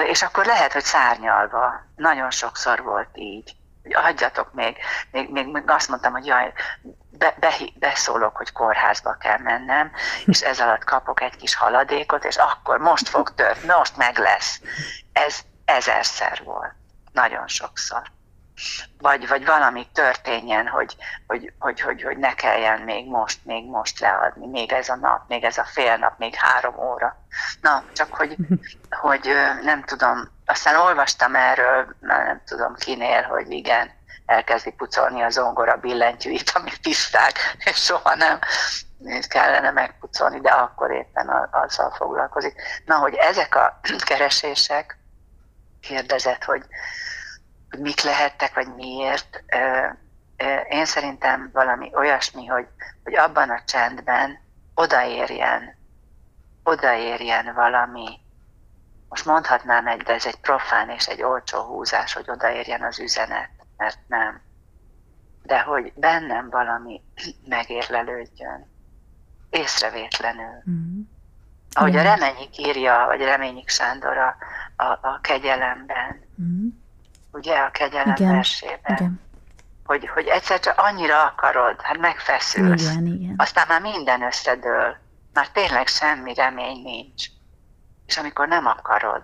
és 0.07 0.21
akkor 0.21 0.45
lehet, 0.45 0.73
hogy 0.73 0.83
szárnyalva. 0.83 1.85
Nagyon 1.95 2.31
sokszor 2.31 2.83
volt 2.83 3.17
így. 3.17 3.55
Hagyjatok 3.93 4.53
még, 4.53 4.77
még, 5.11 5.29
még, 5.29 5.47
még 5.47 5.63
azt 5.67 5.89
mondtam, 5.89 6.11
hogy 6.11 6.25
jaj, 6.25 6.53
be, 7.09 7.35
be, 7.39 7.53
beszólok, 7.79 8.37
hogy 8.37 8.51
kórházba 8.51 9.13
kell 9.19 9.37
mennem, 9.37 9.91
és 10.25 10.41
ez 10.41 10.59
alatt 10.59 10.83
kapok 10.83 11.21
egy 11.21 11.35
kis 11.35 11.55
haladékot, 11.55 12.25
és 12.25 12.35
akkor 12.35 12.77
most 12.77 13.09
fog 13.09 13.33
történni, 13.33 13.73
most 13.77 13.97
meg 13.97 14.17
lesz. 14.17 14.61
Ez 15.13 15.39
ezerszer 15.65 16.41
volt. 16.43 16.73
Nagyon 17.11 17.47
sokszor 17.47 18.01
vagy, 18.97 19.27
vagy 19.27 19.45
valami 19.45 19.87
történjen, 19.93 20.67
hogy, 20.67 20.95
hogy, 21.27 21.53
hogy, 21.59 21.81
hogy, 21.81 22.01
hogy 22.01 22.17
ne 22.17 22.33
kelljen 22.33 22.81
még 22.81 23.07
most, 23.07 23.45
még 23.45 23.69
most 23.69 23.99
leadni, 23.99 24.47
még 24.47 24.71
ez 24.71 24.89
a 24.89 24.95
nap, 24.95 25.27
még 25.27 25.43
ez 25.43 25.57
a 25.57 25.65
fél 25.65 25.97
nap, 25.97 26.17
még 26.17 26.35
három 26.35 26.79
óra. 26.79 27.15
Na, 27.61 27.83
csak 27.93 28.13
hogy, 28.13 28.35
hogy 29.05 29.29
nem 29.61 29.83
tudom, 29.83 30.29
aztán 30.45 30.75
olvastam 30.75 31.35
erről, 31.35 31.95
nem 31.99 32.41
tudom 32.45 32.75
kinél, 32.75 33.21
hogy 33.21 33.51
igen, 33.51 33.91
elkezdi 34.25 34.71
pucolni 34.71 35.21
a 35.21 35.29
zongora 35.29 35.75
billentyűit, 35.75 36.51
amik 36.53 36.75
tiszták, 36.75 37.39
és 37.69 37.83
soha 37.83 38.15
nem 38.15 38.39
kellene 39.27 39.71
megpucolni, 39.71 40.39
de 40.39 40.49
akkor 40.49 40.91
éppen 40.91 41.49
azzal 41.51 41.91
foglalkozik. 41.91 42.61
Na, 42.85 42.95
hogy 42.95 43.13
ezek 43.13 43.55
a 43.55 43.79
keresések, 44.09 44.97
kérdezett, 45.81 46.43
hogy, 46.43 46.65
hogy 47.71 47.79
mik 47.79 48.01
lehettek, 48.01 48.53
vagy 48.53 48.75
miért. 48.75 49.43
Én 50.69 50.85
szerintem 50.85 51.49
valami 51.53 51.91
olyasmi, 51.93 52.45
hogy, 52.45 52.67
hogy 53.03 53.15
abban 53.15 53.49
a 53.49 53.63
csendben 53.65 54.39
odaérjen, 54.73 55.75
odaérjen 56.63 57.53
valami, 57.53 58.19
most 59.09 59.25
mondhatnám 59.25 59.87
egy, 59.87 60.01
de 60.01 60.13
ez 60.13 60.25
egy 60.25 60.39
profán 60.39 60.89
és 60.89 61.07
egy 61.07 61.21
olcsó 61.21 61.63
húzás, 61.63 62.13
hogy 62.13 62.29
odaérjen 62.29 62.83
az 62.83 62.99
üzenet, 62.99 63.49
mert 63.77 63.99
nem. 64.07 64.41
De 65.43 65.61
hogy 65.61 65.93
bennem 65.95 66.49
valami 66.49 67.01
megérlelődjön, 67.55 68.69
észrevétlenül. 69.49 70.63
Mm. 70.69 70.99
Ahogy 71.73 71.95
a 71.95 72.01
Reményik 72.01 72.57
írja, 72.57 73.03
vagy 73.07 73.21
Reményik 73.21 73.69
Sándor 73.69 74.17
a, 74.17 74.35
a, 74.75 74.99
a 75.01 75.19
kegyelemben, 75.21 76.25
mm 76.41 76.67
ugye 77.31 77.57
a 77.57 77.71
kegyelem 77.71 78.15
igen, 78.15 78.31
versében. 78.31 78.95
Igen. 78.95 79.21
Hogy, 79.85 80.07
hogy 80.07 80.27
egyszer 80.27 80.59
csak 80.59 80.79
annyira 80.79 81.23
akarod, 81.23 81.81
hát 81.81 81.97
megfeszülsz. 81.97 82.91
Igen, 82.91 83.05
igen. 83.05 83.33
Aztán 83.37 83.65
már 83.67 83.81
minden 83.81 84.21
összedől, 84.21 84.95
már 85.33 85.49
tényleg 85.49 85.87
semmi 85.87 86.33
remény 86.33 86.81
nincs. 86.81 87.25
És 88.05 88.17
amikor 88.17 88.47
nem 88.47 88.65
akarod, 88.65 89.23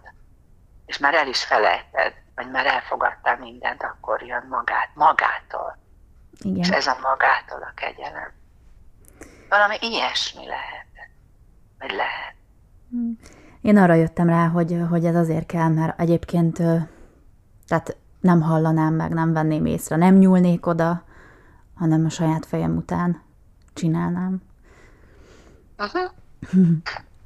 és 0.85 0.97
már 0.97 1.13
el 1.13 1.27
is 1.27 1.43
felejted, 1.43 2.13
vagy 2.35 2.51
már 2.51 2.65
elfogadtál 2.65 3.37
mindent, 3.37 3.83
akkor 3.83 4.21
jön 4.21 4.45
magát, 4.49 4.89
magától. 4.93 5.77
Igen. 6.39 6.59
És 6.59 6.69
ez 6.69 6.87
a 6.87 6.97
magától 7.01 7.61
a 7.61 7.73
kegyelem. 7.75 8.31
Valami 9.49 9.75
ilyesmi 9.79 10.47
lehet. 10.47 10.85
Vagy 11.79 11.91
lehet. 11.91 12.35
Én 13.61 13.77
arra 13.77 13.93
jöttem 13.93 14.29
rá, 14.29 14.47
hogy, 14.47 14.77
hogy 14.89 15.05
ez 15.05 15.15
azért 15.15 15.45
kell, 15.45 15.67
mert 15.67 15.99
egyébként 15.99 16.61
tehát 17.67 17.97
nem 18.19 18.41
hallanám 18.41 18.93
meg, 18.93 19.13
nem 19.13 19.33
venném 19.33 19.65
észre, 19.65 19.95
nem 19.95 20.15
nyúlnék 20.15 20.65
oda, 20.65 21.03
hanem 21.75 22.05
a 22.05 22.09
saját 22.09 22.45
fejem 22.45 22.75
után 22.75 23.21
csinálnám. 23.73 24.41
Uh-huh. 25.77 26.11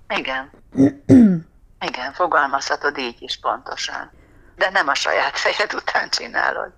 Igen. 0.20 0.50
Igen, 1.88 2.14
fogalmazhatod 2.14 2.98
így 2.98 3.22
is 3.22 3.40
pontosan. 3.40 4.12
De 4.56 4.70
nem 4.70 4.88
a 4.88 4.94
saját 4.94 5.38
fejed 5.38 5.74
után 5.74 6.10
csinálod. 6.10 6.74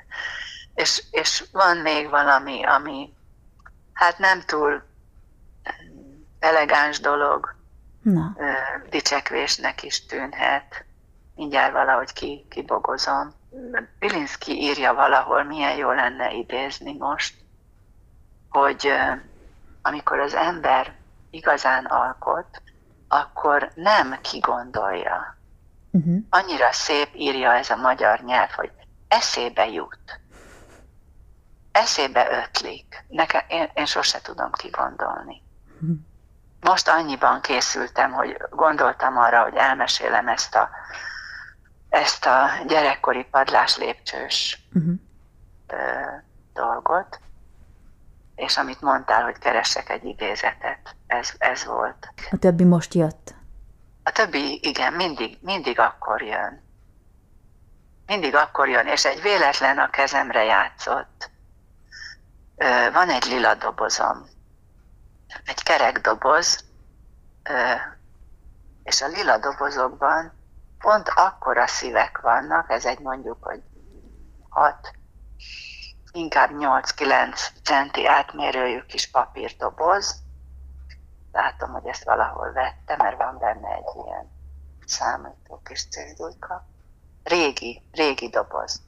És, 0.74 1.04
és 1.12 1.44
van 1.52 1.78
még 1.78 2.10
valami, 2.10 2.64
ami 2.66 3.14
hát 3.94 4.18
nem 4.18 4.42
túl 4.42 4.84
elegáns 6.40 7.00
dolog, 7.00 7.56
Na. 8.02 8.36
dicsekvésnek 8.90 9.84
is 9.84 10.06
tűnhet. 10.06 10.86
Mindjárt 11.36 11.74
valahogy 11.74 12.14
ki, 12.14 12.46
kibogozom. 12.50 13.34
Pilinszki 14.00 14.62
írja 14.62 14.94
valahol, 14.94 15.44
milyen 15.44 15.76
jó 15.76 15.92
lenne 15.92 16.32
idézni 16.32 16.98
most, 16.98 17.36
hogy 18.50 18.92
amikor 19.82 20.20
az 20.20 20.34
ember 20.34 20.96
igazán 21.30 21.86
alkot, 21.86 22.62
akkor 23.08 23.72
nem 23.76 24.18
kigondolja. 24.22 25.38
Uh-huh. 25.92 26.18
Annyira 26.30 26.72
szép 26.72 27.10
írja 27.16 27.54
ez 27.54 27.70
a 27.70 27.76
magyar 27.76 28.20
nyelv, 28.20 28.50
hogy 28.50 28.72
eszébe 29.08 29.68
jut. 29.68 30.20
Eszébe 31.72 32.28
ötlik. 32.32 33.06
Nekem, 33.08 33.42
én, 33.48 33.72
én 33.74 33.86
sose 33.86 34.22
tudom 34.22 34.52
kigondolni. 34.52 35.42
Uh-huh. 35.74 35.98
Most 36.62 36.88
annyiban 36.88 37.42
készültem, 37.42 38.12
hogy 38.12 38.38
gondoltam 38.50 39.18
arra, 39.18 39.44
hogy 39.44 39.56
elmesélem 39.56 40.28
ezt 40.28 40.56
a 40.56 40.70
ezt 41.94 42.26
a 42.26 42.50
gyerekkori 42.68 43.26
padlás 43.32 43.78
lépcsős 43.78 44.68
uh-huh. 44.74 44.94
dolgot, 46.54 47.20
és 48.36 48.58
amit 48.58 48.82
mondtál, 48.82 49.24
hogy 49.24 49.38
keresek 49.38 49.90
egy 49.90 50.04
idézetet, 50.04 50.96
ez, 51.08 51.30
ez 51.38 51.66
volt. 51.66 52.14
A 52.32 52.38
többi 52.38 52.64
most 52.64 52.94
jött? 52.94 53.34
A 54.04 54.12
többi, 54.12 54.60
igen, 54.62 54.94
mindig, 54.94 55.38
mindig 55.42 55.80
akkor 55.80 56.22
jön. 56.22 56.64
Mindig 58.06 58.36
akkor 58.36 58.70
jön, 58.70 58.88
és 58.88 59.06
egy 59.06 59.22
véletlen 59.22 59.78
a 59.78 59.90
kezemre 59.90 60.44
játszott. 60.44 61.30
Van 62.94 63.10
egy 63.10 63.26
lila 63.26 63.56
dobozom, 63.56 64.26
egy 65.46 65.64
kerek 65.64 66.02
doboz, 66.02 66.64
és 68.84 69.02
a 69.02 69.08
lila 69.08 69.38
dobozokban 69.38 70.42
pont 70.84 71.10
akkora 71.16 71.68
szívek 71.68 72.20
vannak, 72.22 72.70
ez 72.70 72.86
egy 72.86 73.00
mondjuk, 73.00 73.38
hogy 73.42 73.62
6, 74.50 74.76
inkább 76.12 76.50
8-9 76.54 77.48
centi 77.64 78.08
átmérőjű 78.08 78.82
kis 78.82 79.12
papírdoboz. 79.12 80.22
Látom, 81.32 81.72
hogy 81.72 81.88
ezt 81.88 82.04
valahol 82.04 82.52
vettem, 82.52 82.98
mert 82.98 83.18
van 83.18 83.38
benne 83.38 83.70
egy 83.70 84.04
ilyen 84.06 84.32
számító 84.86 85.62
kis 85.64 85.88
cédulka. 85.88 86.66
Régi, 87.24 87.84
régi 87.92 88.30
doboz. 88.30 88.82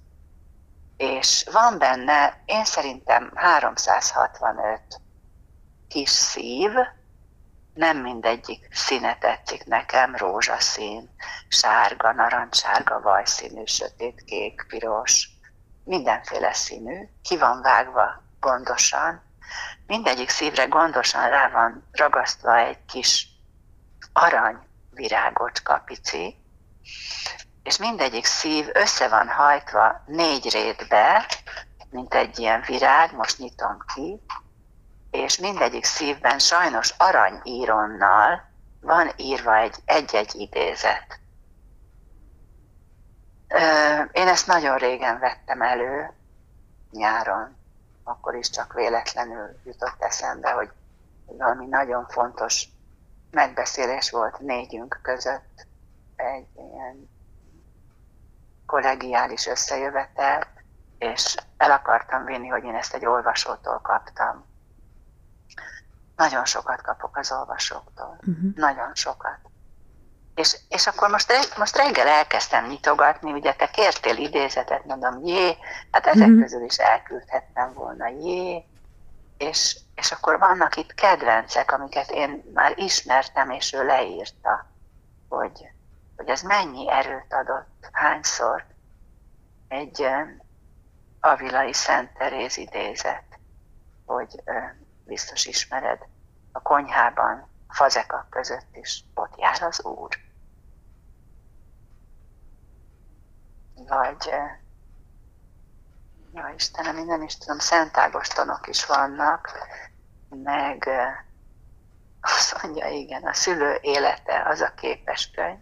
És 0.97 1.45
van 1.51 1.77
benne, 1.77 2.41
én 2.45 2.65
szerintem 2.65 3.31
365 3.35 4.81
kis 5.87 6.09
szív, 6.09 6.71
nem 7.75 7.97
mindegyik 7.97 8.67
színe 8.71 9.17
tetszik 9.17 9.65
nekem, 9.65 10.15
rózsaszín, 10.15 11.15
sárga, 11.47 12.11
narancssárga, 12.11 13.01
vajszínű, 13.01 13.65
sötétkék, 13.65 14.65
piros, 14.67 15.29
mindenféle 15.83 16.53
színű, 16.53 17.07
ki 17.21 17.37
van 17.37 17.61
vágva 17.61 18.23
gondosan, 18.39 19.23
mindegyik 19.87 20.29
szívre 20.29 20.65
gondosan 20.65 21.29
rá 21.29 21.49
van 21.49 21.87
ragasztva 21.91 22.57
egy 22.57 22.85
kis 22.85 23.27
arany 24.13 24.57
virágocska 24.89 25.81
pici, 25.85 26.35
és 27.63 27.77
mindegyik 27.77 28.25
szív 28.25 28.69
össze 28.73 29.07
van 29.07 29.27
hajtva 29.27 30.03
négy 30.05 30.49
rétbe, 30.51 31.25
mint 31.89 32.13
egy 32.13 32.39
ilyen 32.39 32.61
virág, 32.67 33.13
most 33.13 33.37
nyitom 33.37 33.77
ki, 33.93 34.21
és 35.15 35.37
mindegyik 35.37 35.85
szívben 35.85 36.39
sajnos 36.39 36.93
aranyíronnal 36.97 38.49
van 38.81 39.11
írva 39.17 39.57
egy, 39.57 39.75
egy-egy 39.85 40.35
idézet. 40.35 41.19
Én 44.11 44.27
ezt 44.27 44.47
nagyon 44.47 44.77
régen 44.77 45.19
vettem 45.19 45.61
elő, 45.61 46.13
nyáron, 46.91 47.57
akkor 48.03 48.35
is 48.35 48.49
csak 48.49 48.73
véletlenül 48.73 49.59
jutott 49.63 50.03
eszembe, 50.03 50.51
hogy 50.51 50.69
valami 51.25 51.65
nagyon 51.65 52.07
fontos 52.07 52.67
megbeszélés 53.31 54.11
volt 54.11 54.39
négyünk 54.39 54.99
között, 55.01 55.67
egy 56.15 56.47
ilyen 56.55 57.09
kollegiális 58.65 59.47
összejövetel, 59.47 60.47
és 60.97 61.35
el 61.57 61.71
akartam 61.71 62.25
vinni, 62.25 62.47
hogy 62.47 62.63
én 62.63 62.75
ezt 62.75 62.93
egy 62.93 63.05
olvasótól 63.05 63.79
kaptam. 63.83 64.45
Nagyon 66.15 66.45
sokat 66.45 66.81
kapok 66.81 67.17
az 67.17 67.31
olvasóktól. 67.31 68.17
Uh-huh. 68.19 68.55
Nagyon 68.55 68.95
sokat. 68.95 69.39
És, 70.35 70.57
és 70.69 70.87
akkor 70.87 71.09
most, 71.09 71.57
most 71.57 71.77
reggel 71.77 72.07
elkezdtem 72.07 72.65
nyitogatni, 72.65 73.31
ugye 73.31 73.53
te 73.53 73.67
kértél 73.67 74.17
idézetet, 74.17 74.85
mondom, 74.85 75.25
jé, 75.25 75.57
hát 75.91 76.05
ezek 76.05 76.27
mm-hmm. 76.27 76.41
közül 76.41 76.63
is 76.63 76.77
elküldhettem 76.77 77.73
volna, 77.73 78.07
jé, 78.07 78.65
és, 79.37 79.77
és 79.95 80.11
akkor 80.11 80.39
vannak 80.39 80.75
itt 80.75 80.93
kedvencek, 80.93 81.71
amiket 81.71 82.09
én 82.11 82.51
már 82.53 82.77
ismertem, 82.77 83.49
és 83.49 83.73
ő 83.73 83.85
leírta, 83.85 84.67
hogy, 85.29 85.67
hogy 86.15 86.27
ez 86.27 86.41
mennyi 86.41 86.91
erőt 86.91 87.33
adott, 87.33 87.89
hányszor 87.91 88.65
egy 89.67 90.07
Avilai 91.19 91.73
Szent 91.73 92.13
Teréz 92.17 92.57
idézet, 92.57 93.39
hogy 94.05 94.41
biztos 95.05 95.45
ismered, 95.45 95.99
a 96.51 96.61
konyhában, 96.61 97.47
a 97.67 97.73
fazekak 97.73 98.29
között 98.29 98.75
is 98.75 99.03
ott 99.13 99.37
jár 99.37 99.61
az 99.61 99.83
Úr. 99.83 100.23
vagy 103.87 104.31
ja 106.33 106.53
Istenem, 106.55 106.97
én 106.97 107.05
nem 107.05 107.21
is 107.21 107.37
tudom, 107.37 107.59
szentágostonok 107.59 108.67
is 108.67 108.85
vannak, 108.85 109.51
meg 110.29 110.89
azt 112.21 112.63
mondja, 112.63 112.87
igen, 112.87 113.23
a 113.23 113.33
szülő 113.33 113.77
élete 113.81 114.43
az 114.47 114.61
a 114.61 114.73
képes 114.75 115.31
könyv, 115.31 115.59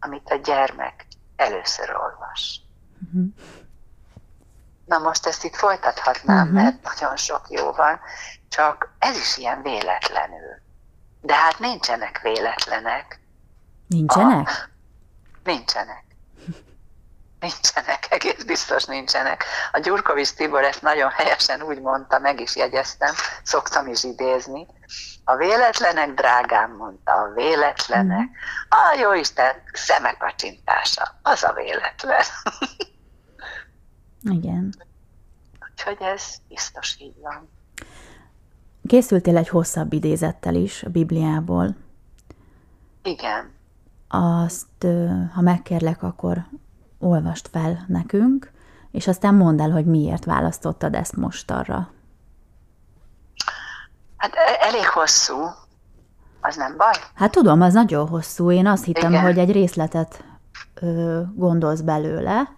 amit 0.00 0.30
a 0.30 0.36
gyermek 0.36 1.06
először 1.36 1.96
olvas. 1.96 2.60
Uh-huh. 3.04 3.28
Na 4.84 4.98
most 4.98 5.26
ezt 5.26 5.44
itt 5.44 5.56
folytathatnám, 5.56 6.48
uh-huh. 6.48 6.62
mert 6.62 6.82
nagyon 6.82 7.16
sok 7.16 7.50
jó 7.50 7.72
van, 7.72 8.00
csak 8.50 8.92
ez 8.98 9.16
is 9.16 9.36
ilyen 9.36 9.62
véletlenül. 9.62 10.62
De 11.20 11.34
hát 11.34 11.58
nincsenek 11.58 12.20
véletlenek. 12.22 13.20
Nincsenek? 13.86 14.48
A, 14.48 14.68
nincsenek. 15.44 16.04
Nincsenek, 17.40 18.06
egész 18.10 18.42
biztos 18.42 18.84
nincsenek. 18.84 19.44
A 19.72 19.78
Gyurkovics 19.78 20.32
Tibor 20.32 20.64
ezt 20.64 20.82
nagyon 20.82 21.10
helyesen 21.10 21.62
úgy 21.62 21.80
mondta, 21.80 22.18
meg 22.18 22.40
is 22.40 22.56
jegyeztem, 22.56 23.14
szoktam 23.42 23.86
is 23.86 24.04
idézni. 24.04 24.66
A 25.24 25.36
véletlenek, 25.36 26.14
drágám 26.14 26.76
mondta, 26.76 27.12
a 27.12 27.32
véletlenek, 27.34 28.28
mm. 28.28 28.32
a 28.68 28.98
jó 29.00 29.12
Isten 29.12 29.62
szemekacsintása, 29.72 31.18
az 31.22 31.42
a 31.42 31.52
véletlen. 31.52 32.24
Igen. 34.22 34.74
Úgyhogy 35.70 36.02
ez 36.02 36.34
biztos 36.48 36.96
így 36.98 37.20
van. 37.20 37.59
Készültél 38.90 39.36
egy 39.36 39.48
hosszabb 39.48 39.92
idézettel 39.92 40.54
is 40.54 40.82
a 40.82 40.88
Bibliából. 40.88 41.76
Igen. 43.02 43.50
Azt, 44.08 44.86
ha 45.34 45.40
megkérlek, 45.40 46.02
akkor 46.02 46.46
olvast 46.98 47.48
fel 47.48 47.84
nekünk, 47.88 48.50
és 48.90 49.06
aztán 49.06 49.34
mondd 49.34 49.60
el, 49.60 49.70
hogy 49.70 49.86
miért 49.86 50.24
választottad 50.24 50.94
ezt 50.94 51.16
most 51.16 51.50
arra. 51.50 51.88
Hát 54.16 54.34
e- 54.34 54.66
elég 54.66 54.86
hosszú, 54.86 55.36
az 56.40 56.56
nem 56.56 56.76
baj? 56.76 56.94
Hát 57.14 57.30
tudom, 57.30 57.60
az 57.60 57.72
nagyon 57.72 58.08
hosszú. 58.08 58.50
Én 58.50 58.66
azt 58.66 58.84
hittem, 58.84 59.10
Igen. 59.10 59.22
hogy 59.22 59.38
egy 59.38 59.52
részletet 59.52 60.24
ö, 60.74 61.20
gondolsz 61.34 61.80
belőle. 61.80 62.52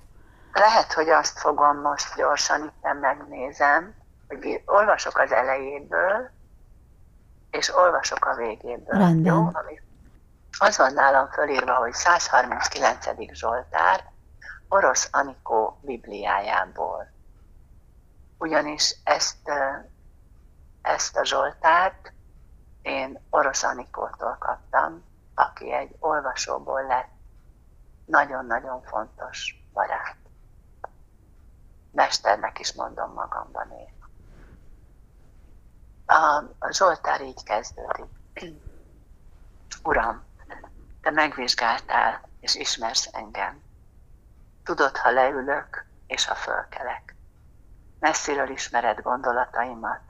Lehet, 0.53 0.93
hogy 0.93 1.09
azt 1.09 1.39
fogom 1.39 1.81
most 1.81 2.17
gyorsan 2.17 2.63
itt 2.63 3.01
megnézem, 3.01 3.95
hogy 4.41 4.63
olvasok 4.67 5.19
az 5.19 5.33
elejéből, 5.33 6.31
és 7.51 7.75
olvasok 7.77 8.25
a 8.25 8.35
végéből. 8.35 8.99
Rendben. 8.99 9.35
Jó? 9.35 9.51
az 10.59 10.77
van 10.77 10.93
nálam 10.93 11.29
fölírva, 11.31 11.75
hogy 11.75 11.93
139. 11.93 13.07
Zsoltár, 13.33 14.05
Orosz 14.69 15.09
Anikó 15.13 15.79
Bibliájából. 15.81 17.11
Ugyanis 18.39 18.97
ezt, 19.05 19.51
ezt 20.83 21.17
a 21.17 21.25
Zsoltárt 21.25 22.13
én 22.83 23.27
Orosz 23.31 23.63
Anikótól 23.63 24.37
kaptam, 24.39 25.05
aki 25.35 25.73
egy 25.73 25.97
olvasóból 25.99 26.83
lett 26.87 27.11
nagyon-nagyon 28.05 28.83
fontos 28.83 29.65
barát. 29.73 30.17
Mesternek 31.91 32.59
is 32.59 32.73
mondom 32.73 33.13
magamban 33.13 33.71
én. 33.71 34.02
A, 36.13 36.37
a 36.59 36.73
Zsoltár 36.73 37.21
így 37.21 37.43
kezdődik. 37.43 38.07
Uram, 39.83 40.25
te 41.01 41.11
megvizsgáltál 41.11 42.29
és 42.41 42.55
ismersz 42.55 43.09
engem. 43.13 43.63
Tudod, 44.65 44.97
ha 44.97 45.11
leülök, 45.11 45.87
és 46.07 46.27
ha 46.27 46.35
fölkelek. 46.35 47.15
Messziről 47.99 48.49
ismered 48.49 49.01
gondolataimat. 49.01 50.01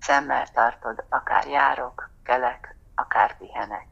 Szemmel 0.00 0.48
tartod, 0.48 1.04
akár 1.08 1.46
járok, 1.46 2.10
kelek, 2.22 2.76
akár 2.94 3.36
pihenek. 3.36 3.86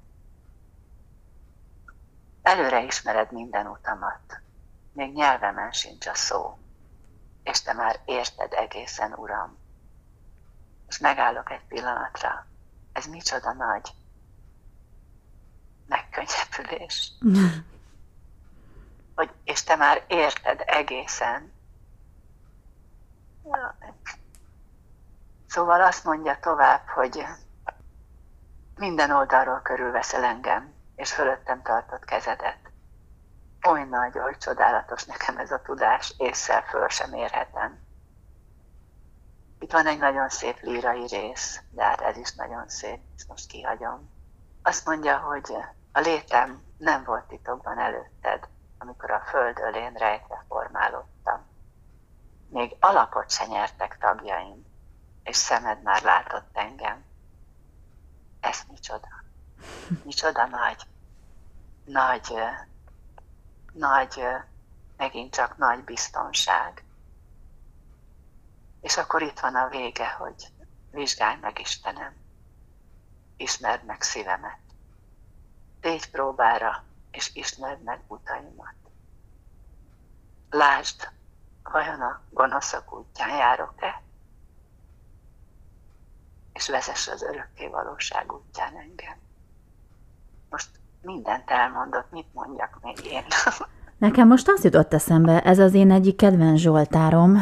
Előre 2.43 2.83
ismered 2.83 3.33
minden 3.33 3.67
utamat, 3.67 4.41
még 4.93 5.13
nyelvemen 5.13 5.73
sincs 5.73 6.07
a 6.07 6.15
szó, 6.15 6.59
és 7.43 7.63
te 7.63 7.73
már 7.73 8.01
érted 8.05 8.53
egészen, 8.53 9.13
Uram. 9.13 9.60
Most 10.91 11.03
megállok 11.03 11.51
egy 11.51 11.65
pillanatra, 11.69 12.47
ez 12.93 13.07
micsoda 13.07 13.53
nagy 13.53 13.91
megkönnyebbülés. 15.87 17.13
hogy 19.15 19.31
és 19.45 19.63
te 19.63 19.77
már 19.77 20.05
érted 20.07 20.63
egészen. 20.67 21.53
Szóval 25.47 25.83
azt 25.83 26.05
mondja 26.05 26.39
tovább, 26.41 26.87
hogy 26.87 27.27
minden 28.77 29.11
oldalról 29.11 29.61
körülveszel 29.63 30.25
engem, 30.25 30.75
és 30.97 31.13
fölöttem 31.13 31.63
tartott 31.63 32.05
kezedet. 32.05 32.71
Oly 33.69 33.85
nagy, 33.85 34.19
oly 34.19 34.37
csodálatos 34.39 35.05
nekem 35.05 35.39
ez 35.39 35.51
a 35.51 35.63
tudás, 35.63 36.15
észszel 36.19 36.63
föl 36.63 36.89
sem 36.89 37.15
érhetem. 37.15 37.89
Itt 39.61 39.73
van 39.73 39.87
egy 39.87 39.99
nagyon 39.99 40.29
szép 40.29 40.61
lírai 40.61 41.07
rész, 41.07 41.61
de 41.71 41.85
hát 41.85 42.01
ez 42.01 42.17
is 42.17 42.35
nagyon 42.35 42.69
szép, 42.69 43.01
ezt 43.17 43.29
most 43.29 43.47
kihagyom. 43.47 44.11
Azt 44.63 44.87
mondja, 44.87 45.19
hogy 45.19 45.57
a 45.93 46.01
létem 46.01 46.63
nem 46.79 47.05
volt 47.05 47.25
titokban 47.25 47.79
előtted, 47.79 48.49
amikor 48.79 49.11
a 49.11 49.21
föld 49.21 49.59
ölén 49.59 49.93
rejtve 49.93 50.45
formálódtam. 50.49 51.47
Még 52.49 52.77
alakot 52.81 53.31
se 53.31 53.47
nyertek 53.47 53.99
tagjaim, 53.99 54.65
és 55.23 55.37
szemed 55.37 55.83
már 55.83 56.03
látott 56.03 56.49
engem. 56.53 57.05
Ez 58.41 58.63
micsoda? 58.69 59.09
Micsoda 60.05 60.47
nagy, 60.47 60.83
nagy, 61.85 62.35
nagy, 63.73 64.25
megint 64.97 65.35
csak 65.35 65.57
nagy 65.57 65.85
biztonság. 65.85 66.85
És 68.81 68.97
akkor 68.97 69.23
itt 69.23 69.41
van 69.41 69.55
a 69.55 69.69
vége, 69.69 70.11
hogy 70.11 70.53
vizsgálj 70.91 71.39
meg 71.41 71.59
Istenem, 71.59 72.15
ismerd 73.37 73.85
meg 73.85 74.03
szívemet. 74.03 74.59
Tégy 75.81 76.11
próbára, 76.11 76.85
és 77.11 77.35
ismerd 77.35 77.83
meg 77.83 78.01
utaimat. 78.07 78.75
Lásd, 80.51 81.09
vajon 81.63 82.01
a 82.01 82.21
gonoszok 82.31 82.93
útján 82.93 83.37
járok-e? 83.37 84.03
és 86.61 86.69
vezess 86.69 87.09
az 87.09 87.23
örökké 87.23 87.67
valóság 87.67 88.33
útján 88.33 88.77
engem. 88.77 89.19
Most 90.51 90.69
mindent 91.03 91.51
elmondott, 91.51 92.11
mit 92.11 92.35
mondjak 92.35 92.79
még 92.81 93.05
én? 93.05 93.25
Nekem 94.01 94.29
most 94.29 94.49
azt 94.49 94.65
jutott 94.65 94.95
eszembe, 94.95 95.41
ez 95.41 95.59
az 95.59 95.75
én 95.75 95.91
egyik 95.91 96.17
kedvenc 96.17 96.59
Zsoltárom, 96.59 97.39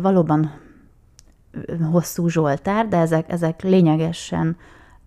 valóban 0.00 0.50
hosszú 1.90 2.28
Zsoltár, 2.28 2.88
de 2.88 2.96
ezek, 2.96 3.32
ezek 3.32 3.62
lényegesen 3.62 4.56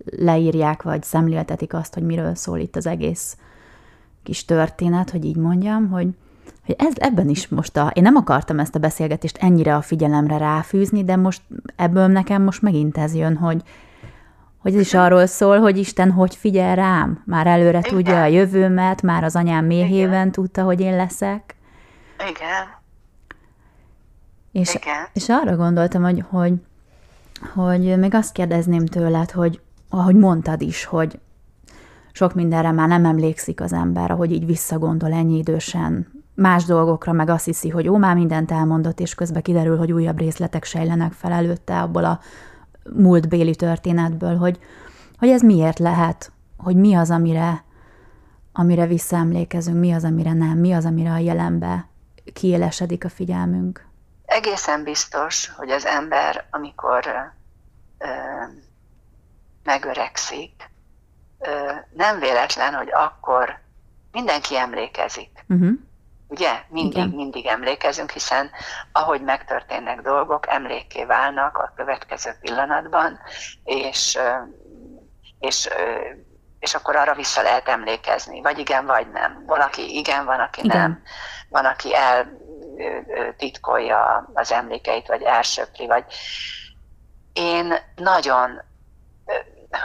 leírják, 0.06 0.82
vagy 0.82 1.04
szemléltetik 1.04 1.74
azt, 1.74 1.94
hogy 1.94 2.04
miről 2.04 2.36
szól 2.36 2.60
itt 2.60 2.76
az 2.76 2.88
egész 2.88 3.38
kis 4.24 4.46
történet, 4.46 5.10
hogy 5.10 5.26
így 5.26 5.36
mondjam, 5.36 5.90
hogy, 5.90 6.08
hogy 6.66 6.76
ez, 6.78 6.94
ebben 6.96 7.30
is 7.30 7.48
most 7.48 7.78
a, 7.78 7.92
én 7.94 8.04
nem 8.04 8.16
akartam 8.16 8.60
ezt 8.60 8.76
a 8.76 8.80
beszélgetést 8.80 9.38
ennyire 9.38 9.76
a 9.76 9.82
figyelemre 9.82 10.38
ráfűzni, 10.38 11.04
de 11.04 11.16
most 11.16 11.42
ebből 11.76 12.08
nekem 12.08 12.44
most 12.44 12.62
megint 12.62 12.98
ez 12.98 13.16
jön, 13.16 13.36
hogy, 13.36 13.64
hogy 14.60 14.74
ez 14.74 14.80
is 14.80 14.94
arról 14.94 15.26
szól, 15.26 15.60
hogy 15.60 15.78
Isten 15.78 16.12
hogy 16.12 16.36
figyel 16.36 16.76
rám. 16.76 17.24
Már 17.26 17.48
előre 17.48 17.78
Igen. 17.78 17.92
tudja 17.92 18.22
a 18.22 18.26
jövőmet, 18.26 19.02
már 19.02 19.24
az 19.24 19.36
anyám 19.36 19.66
méhében 19.66 20.10
Igen. 20.10 20.32
tudta, 20.32 20.64
hogy 20.64 20.80
én 20.80 20.96
leszek. 20.96 21.56
Igen. 22.30 22.78
És, 24.52 24.76
Igen. 24.76 25.06
és 25.14 25.30
arra 25.30 25.56
gondoltam, 25.56 26.04
hogy, 26.04 26.24
hogy, 26.30 26.54
hogy 27.54 27.98
még 27.98 28.14
azt 28.14 28.32
kérdezném 28.32 28.86
tőled, 28.86 29.32
hogy 29.32 29.62
ahogy 29.90 30.16
mondtad 30.16 30.62
is, 30.62 30.86
hogy 30.86 31.20
sok 32.12 32.34
mindenre 32.34 32.72
már 32.72 32.88
nem 32.88 33.06
emlékszik 33.06 33.62
az 33.62 33.74
ember, 33.74 34.12
ahogy 34.12 34.32
így 34.32 34.46
visszagondol 34.46 35.12
ennyi 35.12 35.38
idősen, 35.38 36.08
más 36.36 36.66
dolgokra 36.66 37.12
meg 37.12 37.30
azt 37.30 37.46
hiszi, 37.46 37.70
hogy 37.70 37.88
ó, 37.88 37.98
már 37.98 38.16
mindent 38.16 38.52
elmondott, 38.52 39.00
és 39.00 39.16
közben 39.16 39.42
kiderül, 39.42 39.78
hogy 39.78 39.92
újabb 39.92 40.20
részletek 40.20 40.64
sejlenek 40.64 41.12
fel 41.12 41.32
előtte 41.32 41.82
abból 41.82 42.06
a 42.06 42.20
múltbéli 42.94 43.56
történetből, 43.56 44.38
hogy, 44.38 44.60
hogy 45.18 45.30
ez 45.30 45.42
miért 45.42 45.80
lehet, 45.80 46.32
hogy 46.58 46.76
mi 46.76 46.96
az, 46.96 47.10
amire, 47.10 47.64
amire 48.54 48.86
visszaemlékezünk, 48.86 49.80
mi 49.80 49.92
az, 49.92 50.04
amire 50.04 50.34
nem, 50.34 50.58
mi 50.58 50.72
az, 50.74 50.86
amire 50.86 51.12
a 51.12 51.18
jelenbe 51.18 51.88
kiélesedik 52.34 53.06
a 53.06 53.10
figyelmünk. 53.10 53.88
Egészen 54.26 54.84
biztos, 54.84 55.50
hogy 55.50 55.70
az 55.70 55.86
ember, 55.86 56.48
amikor 56.52 57.06
ö, 57.98 58.08
megöregszik, 59.64 60.70
ö, 61.40 61.72
nem 61.94 62.20
véletlen, 62.20 62.74
hogy 62.74 62.90
akkor 62.92 63.60
mindenki 64.12 64.58
emlékezik. 64.58 65.46
Uh-huh. 65.48 65.70
Ugye? 66.30 66.64
Mindig, 66.68 66.98
Igen. 66.98 67.10
mindig 67.10 67.46
emlékezünk, 67.46 68.12
hiszen 68.12 68.52
ahogy 68.92 69.22
megtörténnek 69.22 70.02
dolgok, 70.02 70.48
emlékké 70.48 71.06
válnak 71.06 71.58
a 71.58 71.74
következő 71.76 72.32
pillanatban, 72.42 73.20
és, 73.64 74.20
és, 75.40 75.70
és 76.60 76.74
akkor 76.74 76.96
arra 76.96 77.16
vissza 77.16 77.42
lehet 77.42 77.68
emlékezni, 77.68 78.42
vagy 78.42 78.58
igen, 78.58 78.86
vagy 78.86 79.12
nem. 79.12 79.44
Valaki 79.46 79.98
igen, 79.98 80.26
van, 80.26 80.40
aki 80.40 80.64
igen. 80.64 80.78
nem. 80.78 81.02
Van, 81.50 81.66
aki 81.66 81.96
eltitkolja 81.96 84.30
az 84.34 84.52
emlékeit, 84.52 85.08
vagy 85.08 85.22
elsöpri, 85.22 85.88
vagy 85.88 86.06
én 87.34 87.74
nagyon, 87.96 88.62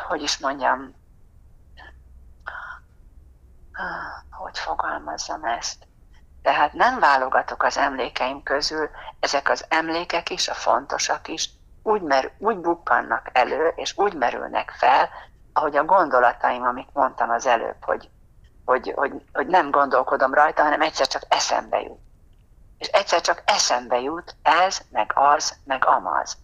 hogy 0.09 0.23
is 0.23 0.39
mondjam, 0.39 0.95
hogy 4.31 4.59
fogalmazzam 4.59 5.45
ezt, 5.45 5.87
tehát 6.45 6.73
nem 6.73 6.99
válogatok 6.99 7.63
az 7.63 7.77
emlékeim 7.79 8.43
közül, 8.43 8.91
ezek 9.21 9.51
az 9.51 9.65
emlékek 9.69 10.31
is, 10.31 10.49
a 10.49 10.55
fontosak 10.55 11.29
is, 11.29 11.51
úgy, 11.83 12.03
mer, 12.03 12.33
úgy 12.39 12.57
bukkannak 12.57 13.31
elő, 13.33 13.73
és 13.77 13.97
úgy 13.97 14.15
merülnek 14.15 14.71
fel, 14.71 15.09
ahogy 15.53 15.77
a 15.77 15.85
gondolataim, 15.85 16.63
amit 16.63 16.89
mondtam 16.93 17.31
az 17.31 17.47
előbb, 17.47 17.77
hogy, 17.81 18.09
hogy, 18.65 18.93
hogy, 18.95 19.13
hogy 19.33 19.47
nem 19.47 19.71
gondolkodom 19.71 20.35
rajta, 20.35 20.63
hanem 20.63 20.81
egyszer 20.81 21.07
csak 21.07 21.23
eszembe 21.29 21.81
jut. 21.81 22.01
És 22.79 22.87
egyszer 22.87 23.21
csak 23.21 23.43
eszembe 23.45 24.01
jut 24.01 24.37
ez, 24.43 24.81
meg 24.91 25.13
az, 25.15 25.57
meg 25.65 25.85
amaz. 25.87 26.37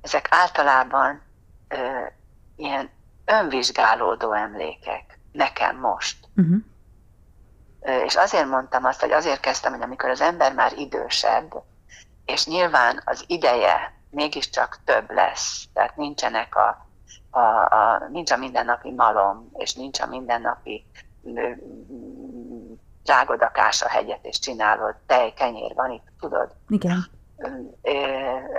Ezek 0.00 0.28
általában 0.30 1.22
ö, 1.68 1.76
ilyen 2.56 2.90
önvizsgálódó 3.24 4.32
emlékek 4.32 5.18
nekem 5.32 5.76
most. 5.76 6.28
Uh-huh. 6.36 6.56
És 7.82 8.14
azért 8.14 8.46
mondtam 8.46 8.84
azt, 8.84 9.00
hogy 9.00 9.10
azért 9.10 9.40
kezdtem, 9.40 9.72
hogy 9.72 9.82
amikor 9.82 10.10
az 10.10 10.20
ember 10.20 10.54
már 10.54 10.72
idősebb, 10.76 11.62
és 12.24 12.46
nyilván 12.46 13.02
az 13.04 13.24
ideje 13.26 13.92
mégiscsak 14.10 14.78
több 14.84 15.10
lesz, 15.10 15.64
tehát 15.72 15.96
nincsenek 15.96 16.56
a, 16.56 16.86
a, 17.30 17.40
a, 17.74 18.08
nincs 18.10 18.30
a 18.30 18.36
mindennapi 18.36 18.90
malom, 18.90 19.50
és 19.52 19.74
nincs 19.74 20.00
a 20.00 20.06
mindennapi 20.06 20.86
rágodakás 23.04 23.82
a 23.82 23.88
hegyet, 23.88 24.24
és 24.24 24.38
csinálod, 24.38 24.94
tej, 25.06 25.32
kenyér 25.32 25.74
van 25.74 25.90
itt, 25.90 26.06
tudod? 26.20 26.54
Igen. 26.68 27.04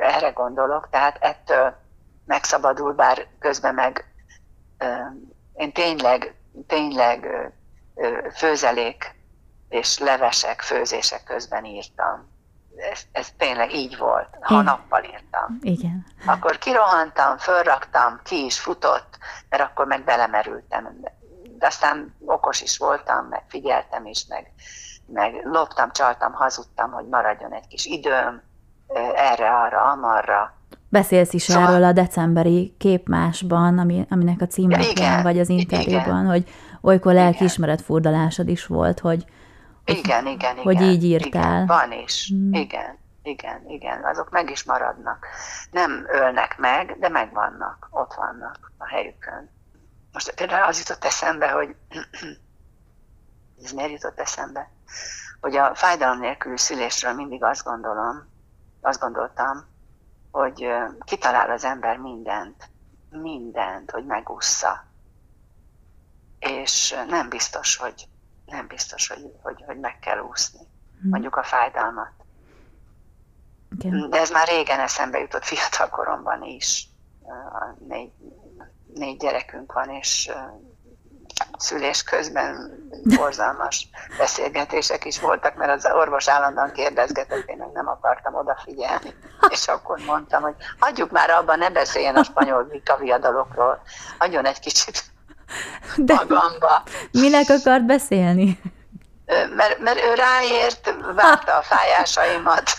Erre 0.01 0.29
gondolok, 0.29 0.89
tehát 0.89 1.17
ettől 1.21 1.75
megszabadul, 2.25 2.93
bár 2.93 3.27
közben 3.39 3.73
meg 3.73 4.13
én 5.55 5.71
tényleg, 5.71 6.35
tényleg 6.67 7.51
főzelék 8.35 9.15
és 9.69 9.99
levesek, 9.99 10.61
főzések 10.61 11.23
közben 11.23 11.65
írtam. 11.65 12.31
Ez, 12.91 13.01
ez 13.11 13.27
tényleg 13.37 13.73
így 13.73 13.97
volt, 13.97 14.27
ha 14.41 14.53
Igen. 14.53 14.63
nappal 14.63 15.03
írtam. 15.03 15.57
Igen. 15.61 16.05
Akkor 16.25 16.57
kirohantam, 16.57 17.37
fölraktam, 17.37 18.19
ki 18.23 18.45
is 18.45 18.59
futott, 18.59 19.17
mert 19.49 19.63
akkor 19.63 19.85
meg 19.85 20.03
belemerültem. 20.03 20.99
De 21.57 21.65
aztán 21.65 22.15
okos 22.25 22.61
is 22.61 22.77
voltam, 22.77 23.25
meg 23.25 23.43
figyeltem 23.47 24.05
is, 24.05 24.25
meg, 24.27 24.51
meg 25.05 25.41
loptam, 25.43 25.91
csaltam, 25.91 26.33
hazudtam, 26.33 26.91
hogy 26.91 27.07
maradjon 27.07 27.53
egy 27.53 27.67
kis 27.67 27.85
időm, 27.85 28.41
erre, 29.15 29.49
arra, 29.49 29.81
amarra. 29.81 30.57
Beszélsz 30.89 31.33
is 31.33 31.43
szóval... 31.43 31.67
erről 31.67 31.83
a 31.83 31.91
decemberi 31.91 32.75
képmásban, 32.77 33.77
ami, 33.77 34.05
aminek 34.09 34.41
a 34.41 34.47
címe 34.47 34.79
ja, 34.95 35.21
vagy 35.21 35.39
az 35.39 35.49
interjúban, 35.49 36.25
hogy 36.25 36.49
olykor 36.83 37.13
lelkiismeret 37.13 37.81
furdalásod 37.81 38.47
is 38.47 38.65
volt, 38.65 38.99
hogy, 38.99 39.25
igen, 39.85 40.27
igen, 40.27 40.57
igen. 40.57 40.63
Hogy 40.63 40.81
így 40.81 41.03
írtál. 41.03 41.53
Igen, 41.53 41.65
van 41.65 41.91
is. 41.91 42.31
Mm. 42.33 42.53
Igen, 42.53 42.97
igen, 43.23 43.63
igen. 43.67 44.03
Azok 44.03 44.29
meg 44.29 44.49
is 44.49 44.63
maradnak. 44.63 45.27
Nem 45.71 46.05
ölnek 46.11 46.57
meg, 46.57 46.97
de 46.99 47.09
megvannak. 47.09 47.87
Ott 47.91 48.13
vannak 48.13 48.71
a 48.77 48.87
helyükön. 48.87 49.49
Most 50.13 50.33
például 50.33 50.67
az 50.67 50.79
jutott 50.79 51.05
eszembe, 51.05 51.51
hogy 51.51 51.75
ez 53.63 53.71
miért 53.71 53.91
jutott 53.91 54.19
eszembe? 54.19 54.69
Hogy 55.41 55.55
a 55.55 55.75
fájdalom 55.75 56.19
nélküli 56.19 56.57
szülésről 56.57 57.13
mindig 57.13 57.43
azt 57.43 57.63
gondolom, 57.63 58.27
azt 58.81 58.99
gondoltam, 58.99 59.65
hogy 60.31 60.67
kitalál 61.05 61.49
az 61.49 61.63
ember 61.63 61.97
mindent, 61.97 62.69
mindent, 63.09 63.91
hogy 63.91 64.05
megúszza. 64.05 64.83
És 66.43 66.95
nem 67.07 67.29
biztos, 67.29 67.75
hogy 67.77 68.07
nem 68.45 68.67
biztos, 68.67 69.07
hogy, 69.07 69.31
hogy, 69.41 69.63
hogy 69.65 69.79
meg 69.79 69.99
kell 69.99 70.19
úszni. 70.19 70.59
Hmm. 71.01 71.09
Mondjuk 71.09 71.35
a 71.35 71.43
fájdalmat. 71.43 72.11
Okay. 73.75 74.07
De 74.09 74.19
ez 74.19 74.31
már 74.31 74.47
régen 74.47 74.79
eszembe 74.79 75.19
jutott 75.19 75.43
fiatal 75.43 75.89
koromban 75.89 76.43
is. 76.43 76.87
Négy, 77.87 78.11
négy 78.93 79.17
gyerekünk 79.17 79.73
van, 79.73 79.89
és 79.89 80.31
szülés 81.57 82.03
közben 82.03 82.77
borzalmas 83.03 83.89
beszélgetések 84.17 85.05
is 85.05 85.19
voltak, 85.19 85.55
mert 85.55 85.71
az 85.71 85.91
orvos 85.93 86.27
állandóan 86.27 86.71
kérdezgetett, 86.71 87.49
én 87.49 87.57
meg 87.57 87.71
nem 87.71 87.87
akartam 87.87 88.35
odafigyelni. 88.35 89.15
És 89.49 89.67
akkor 89.67 89.99
mondtam, 90.05 90.41
hogy 90.41 90.55
hagyjuk 90.79 91.11
már 91.11 91.29
abban, 91.29 91.57
ne 91.57 91.69
beszéljen 91.69 92.15
a 92.15 92.23
spanyol 92.23 92.67
viadalokról, 92.99 93.81
hagyjon 94.17 94.45
egy 94.45 94.59
kicsit 94.59 95.12
de 95.95 96.13
magamba. 96.13 96.83
Minek 97.11 97.49
akart 97.49 97.85
beszélni? 97.85 98.59
Mert, 99.55 99.79
mert 99.79 99.99
ő 99.99 100.13
ráért, 100.13 100.95
várta 101.15 101.57
a 101.57 101.61
fájásaimat, 101.61 102.71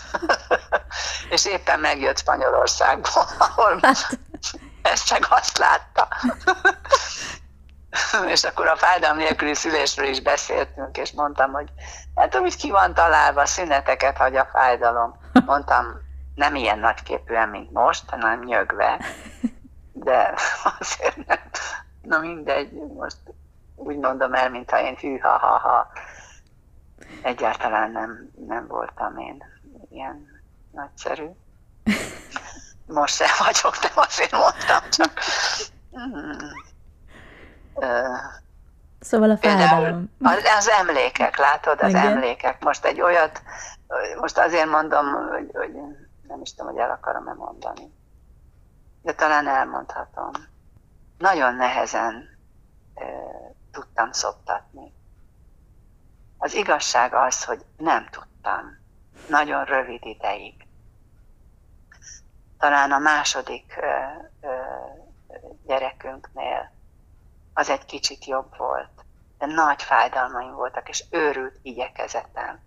és 1.33 1.45
éppen 1.45 1.79
megjött 1.79 2.17
Spanyolországból, 2.17 3.25
ahol 3.37 3.79
hát. 3.81 4.19
ezt 4.81 5.05
csak 5.05 5.27
azt 5.29 5.57
látta. 5.57 6.07
és 8.33 8.43
akkor 8.43 8.67
a 8.67 8.75
fájdalom 8.75 9.17
nélküli 9.17 9.53
szülésről 9.53 10.07
is 10.07 10.21
beszéltünk, 10.21 10.97
és 10.97 11.11
mondtam, 11.11 11.51
hogy 11.51 11.67
hát 12.15 12.35
hogy 12.35 12.57
ki 12.57 12.71
van 12.71 12.93
találva, 12.93 13.45
szüneteket 13.45 14.17
hagy 14.17 14.35
a 14.35 14.49
fájdalom. 14.53 15.19
Mondtam, 15.45 15.85
nem 16.35 16.55
ilyen 16.55 16.79
nagyképűen, 16.79 17.49
mint 17.49 17.71
most, 17.71 18.03
hanem 18.09 18.43
nyögve, 18.43 18.99
de 19.93 20.33
azért 20.79 21.27
nem, 21.27 21.39
Na 22.05 22.19
mindegy, 22.19 22.71
most 22.71 23.17
úgy 23.75 23.97
mondom 23.97 24.33
el, 24.33 24.49
mintha 24.49 24.79
én 24.79 24.95
hű-ha-ha-ha. 24.95 25.87
Egyáltalán 27.21 27.91
nem, 27.91 28.31
nem 28.47 28.67
voltam 28.67 29.17
én 29.17 29.43
ilyen 29.89 30.27
nagyszerű. 30.71 31.25
most 32.85 33.15
sem 33.15 33.27
vagyok, 33.45 33.77
de 33.77 33.91
azért 33.95 34.31
mondtam 34.31 34.89
csak. 34.89 35.19
Szóval 38.99 39.29
a 39.29 39.37
fájdalom. 39.37 40.11
Az, 40.21 40.43
az 40.57 40.69
emlékek, 40.69 41.37
látod, 41.37 41.81
az 41.81 41.89
Igen. 41.89 42.05
emlékek. 42.05 42.63
Most 42.63 42.85
egy 42.85 43.01
olyat, 43.01 43.41
most 44.19 44.37
azért 44.37 44.69
mondom, 44.69 45.05
hogy, 45.29 45.49
hogy 45.53 45.71
nem 46.27 46.41
is 46.41 46.55
tudom, 46.55 46.71
hogy 46.71 46.81
el 46.81 46.91
akarom-e 46.91 47.33
mondani. 47.33 47.93
De 49.01 49.13
talán 49.13 49.47
elmondhatom. 49.47 50.31
Nagyon 51.25 51.55
nehezen 51.55 52.37
e, 52.95 53.05
tudtam 53.71 54.11
szoptatni. 54.11 54.93
Az 56.37 56.53
igazság 56.53 57.13
az, 57.13 57.43
hogy 57.43 57.65
nem 57.77 58.07
tudtam. 58.09 58.77
Nagyon 59.29 59.63
rövid 59.63 60.05
ideig. 60.05 60.67
Talán 62.57 62.91
a 62.91 62.97
második 62.97 63.75
e, 63.75 63.85
e, 63.85 64.49
gyerekünknél 65.65 66.71
az 67.53 67.69
egy 67.69 67.85
kicsit 67.85 68.25
jobb 68.25 68.57
volt. 68.57 69.05
De 69.37 69.45
nagy 69.45 69.83
fájdalmaim 69.83 70.53
voltak, 70.53 70.89
és 70.89 71.03
őrült 71.09 71.59
igyekezetem, 71.61 72.59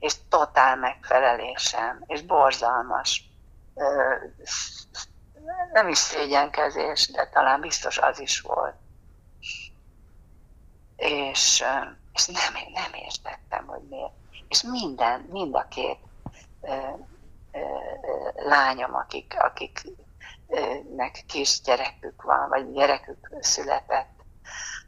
és 0.00 0.14
totál 0.28 0.76
megfelelésem, 0.76 2.04
és 2.06 2.22
borzalmas, 2.22 3.30
nem 5.72 5.88
is 5.88 5.98
szégyenkezés, 5.98 7.10
de 7.10 7.28
talán 7.28 7.60
biztos 7.60 7.98
az 7.98 8.20
is 8.20 8.40
volt. 8.40 8.74
És, 10.96 11.64
és 12.12 12.26
nem, 12.26 12.52
nem 12.72 12.92
értettem, 12.92 13.66
hogy 13.66 13.82
miért. 13.90 14.12
És 14.48 14.62
minden, 14.62 15.20
mind 15.20 15.54
a 15.54 15.66
két 15.68 15.98
lányom, 18.34 18.94
akik, 18.94 19.34
akiknek 19.38 21.24
kis 21.26 21.60
gyerekük 21.60 22.22
van, 22.22 22.48
vagy 22.48 22.72
gyerekük 22.72 23.28
született, 23.40 24.14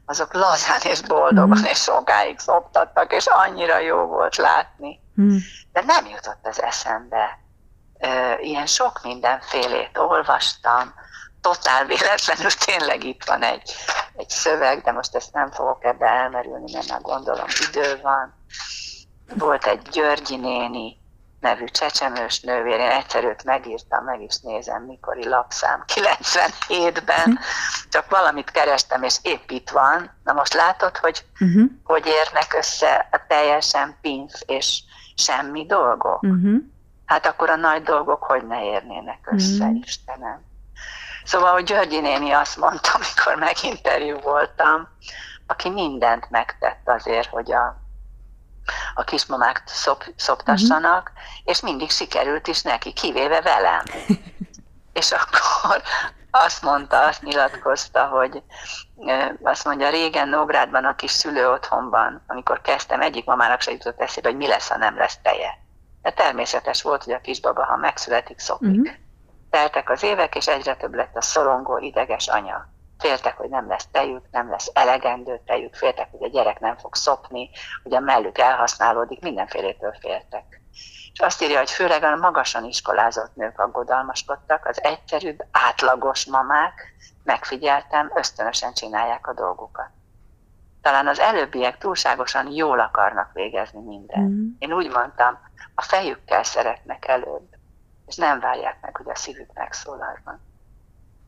azok 0.05 0.33
lazán 0.33 0.79
és 0.83 1.01
boldogan 1.01 1.57
mm. 1.59 1.63
és 1.63 1.77
sokáig 1.77 2.39
szoptattak, 2.39 3.13
és 3.13 3.25
annyira 3.25 3.77
jó 3.77 3.97
volt 3.97 4.35
látni. 4.35 4.99
Mm. 5.21 5.37
De 5.71 5.83
nem 5.85 6.05
jutott 6.05 6.47
az 6.47 6.61
eszembe. 6.61 7.39
Ilyen 8.39 8.65
sok 8.65 8.99
mindenfélét 9.03 9.97
olvastam, 9.97 10.93
totál 11.41 11.85
véletlenül 11.85 12.51
tényleg 12.65 13.03
itt 13.03 13.23
van 13.23 13.43
egy, 13.43 13.73
egy 14.15 14.29
szöveg, 14.29 14.81
de 14.81 14.91
most 14.91 15.15
ezt 15.15 15.33
nem 15.33 15.51
fogok 15.51 15.83
ebbe 15.83 16.05
elmerülni, 16.05 16.71
mert 16.73 16.89
már 16.89 17.01
gondolom 17.01 17.47
idő 17.69 17.99
van. 18.01 18.33
Volt 19.35 19.65
egy 19.65 19.81
Györgyi 19.81 20.35
néni, 20.35 20.97
nevű 21.39 21.65
csecsemős 21.65 22.39
nővér, 22.39 22.79
én 22.79 22.89
egyszer 22.89 23.23
őt 23.23 23.43
megírtam, 23.43 24.03
meg 24.03 24.21
is 24.21 24.39
nézem, 24.39 24.83
mikori 24.83 25.27
lapszám, 25.27 25.83
97-ben, 25.93 27.23
hm. 27.23 27.33
csak 27.89 28.09
valamit 28.09 28.51
kerestem, 28.51 29.03
és 29.03 29.15
épp 29.21 29.49
itt 29.49 29.69
van. 29.69 30.11
Na 30.23 30.33
most 30.33 30.53
látod, 30.53 30.97
hogy 30.97 31.25
uh-huh. 31.39 31.69
hogy 31.83 32.05
érnek 32.05 32.53
össze 32.57 33.07
a 33.11 33.25
teljesen 33.27 33.97
pinf 34.01 34.33
és 34.45 34.81
semmi 35.15 35.65
dolgok? 35.65 36.23
Uh-huh. 36.23 36.57
Hát 37.09 37.25
akkor 37.25 37.49
a 37.49 37.55
nagy 37.55 37.83
dolgok 37.83 38.23
hogy 38.23 38.47
ne 38.47 38.63
érnének 38.63 39.19
össze, 39.31 39.63
uh-huh. 39.63 39.79
Istenem. 39.83 40.41
Szóval, 41.23 41.51
hogy 41.51 41.63
Györgyi 41.63 41.99
néni 41.99 42.31
azt 42.31 42.57
mondta, 42.57 42.89
amikor 42.93 43.35
meginterjú 43.35 44.19
voltam, 44.19 44.87
aki 45.47 45.69
mindent 45.69 46.29
megtett 46.29 46.81
azért, 46.85 47.29
hogy 47.29 47.51
a 47.51 47.87
a 48.93 49.03
kismamák 49.03 49.63
szop, 49.65 50.03
szoptassanak, 50.15 51.11
uh-huh. 51.13 51.25
és 51.43 51.61
mindig 51.61 51.89
sikerült 51.89 52.47
is 52.47 52.61
neki, 52.61 52.93
kivéve 52.93 53.41
velem. 53.41 53.83
és 54.99 55.11
akkor 55.11 55.81
azt 56.31 56.61
mondta, 56.61 57.05
azt 57.05 57.21
nyilatkozta, 57.21 58.05
hogy 58.05 58.43
azt 59.41 59.65
mondja, 59.65 59.89
régen 59.89 60.29
Nógrádban 60.29 60.85
a 60.85 60.95
kis 60.95 61.11
szülő 61.11 61.49
otthonban, 61.49 62.23
amikor 62.27 62.61
kezdtem, 62.61 63.01
egyik 63.01 63.25
mamának 63.25 63.61
se 63.61 63.71
jutott 63.71 64.01
eszébe, 64.01 64.29
hogy 64.29 64.37
mi 64.37 64.47
lesz, 64.47 64.69
ha 64.69 64.77
nem 64.77 64.97
lesz 64.97 65.19
teje. 65.21 65.67
De 66.01 66.11
természetes 66.11 66.81
volt, 66.81 67.03
hogy 67.03 67.13
a 67.13 67.21
kisbaba, 67.21 67.65
ha 67.65 67.75
megszületik, 67.75 68.39
szopik. 68.39 68.69
Uh-huh. 68.69 68.95
Teltek 69.49 69.89
az 69.89 70.03
évek, 70.03 70.35
és 70.35 70.47
egyre 70.47 70.75
több 70.75 70.93
lett 70.93 71.15
a 71.15 71.21
szorongó, 71.21 71.77
ideges 71.77 72.27
anya 72.27 72.69
féltek, 72.99 73.37
hogy 73.37 73.49
nem 73.49 73.67
lesz 73.67 73.87
tejük, 73.91 74.23
nem 74.31 74.49
lesz 74.49 74.71
elegendő 74.73 75.41
tejük, 75.45 75.75
féltek, 75.75 76.07
hogy 76.11 76.23
a 76.23 76.29
gyerek 76.29 76.59
nem 76.59 76.77
fog 76.77 76.95
szopni, 76.95 77.49
hogy 77.83 77.93
a 77.93 77.99
mellük 77.99 78.37
elhasználódik, 78.37 79.21
mindenfélétől 79.21 79.95
féltek. 79.99 80.61
És 81.13 81.19
azt 81.19 81.41
írja, 81.41 81.57
hogy 81.57 81.71
főleg 81.71 82.03
a 82.03 82.15
magasan 82.15 82.65
iskolázott 82.65 83.35
nők 83.35 83.59
aggodalmaskodtak, 83.59 84.65
az 84.65 84.83
egyszerűbb, 84.83 85.43
átlagos 85.51 86.25
mamák, 86.25 86.95
megfigyeltem, 87.23 88.11
ösztönösen 88.15 88.73
csinálják 88.73 89.27
a 89.27 89.33
dolgukat. 89.33 89.89
Talán 90.81 91.07
az 91.07 91.19
előbbiek 91.19 91.77
túlságosan 91.77 92.51
jól 92.51 92.79
akarnak 92.79 93.33
végezni 93.33 93.79
mindent. 93.79 94.29
Mm. 94.29 94.47
Én 94.59 94.73
úgy 94.73 94.91
mondtam, 94.91 95.39
a 95.75 95.81
fejükkel 95.81 96.43
szeretnek 96.43 97.07
előbb, 97.07 97.47
és 98.05 98.15
nem 98.15 98.39
várják 98.39 98.77
meg, 98.81 98.95
hogy 98.95 99.09
a 99.09 99.15
szívük 99.15 99.53
megszólaljon 99.53 100.47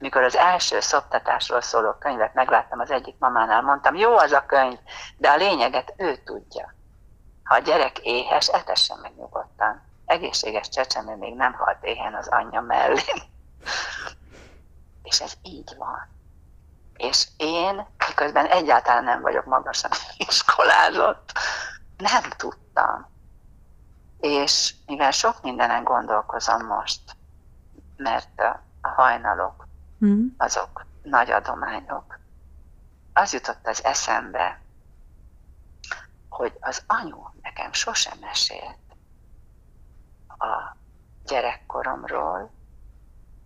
mikor 0.01 0.23
az 0.23 0.35
első 0.35 0.79
szoptatásról 0.79 1.61
szóló 1.61 1.93
könyvet 1.99 2.33
megláttam 2.33 2.79
az 2.79 2.91
egyik 2.91 3.15
mamánál, 3.19 3.61
mondtam, 3.61 3.95
jó 3.95 4.17
az 4.17 4.31
a 4.31 4.45
könyv, 4.45 4.77
de 5.17 5.29
a 5.29 5.35
lényeget 5.35 5.93
ő 5.97 6.15
tudja. 6.15 6.73
Ha 7.43 7.55
a 7.55 7.59
gyerek 7.59 7.99
éhes, 7.99 8.47
etessen 8.47 8.97
meg 9.01 9.11
nyugodtan. 9.17 9.81
Egészséges 10.05 10.69
csecsemő 10.69 11.15
még 11.15 11.35
nem 11.35 11.53
halt 11.53 11.83
éhen 11.83 12.13
az 12.13 12.27
anyja 12.27 12.61
mellé. 12.61 13.01
És 15.09 15.21
ez 15.21 15.33
így 15.41 15.75
van. 15.77 16.09
És 17.01 17.27
én, 17.37 17.85
miközben 18.07 18.45
egyáltalán 18.45 19.03
nem 19.03 19.21
vagyok 19.21 19.45
magasan 19.45 19.91
iskolázott, 20.17 21.31
nem 21.97 22.21
tudtam. 22.37 23.09
És 24.19 24.75
mivel 24.85 25.11
sok 25.11 25.41
mindenen 25.41 25.83
gondolkozom 25.83 26.65
most, 26.65 27.01
mert 27.97 28.41
a 28.81 28.87
hajnalok 28.87 29.67
mm. 30.05 30.27
azok 30.37 30.85
nagy 31.03 31.31
adományok. 31.31 32.19
Az 33.13 33.33
jutott 33.33 33.67
az 33.67 33.83
eszembe, 33.83 34.61
hogy 36.29 36.57
az 36.59 36.83
anyu 36.87 37.29
nekem 37.41 37.73
sosem 37.73 38.17
mesélt 38.19 38.77
a 40.27 40.75
gyerekkoromról, 41.25 42.51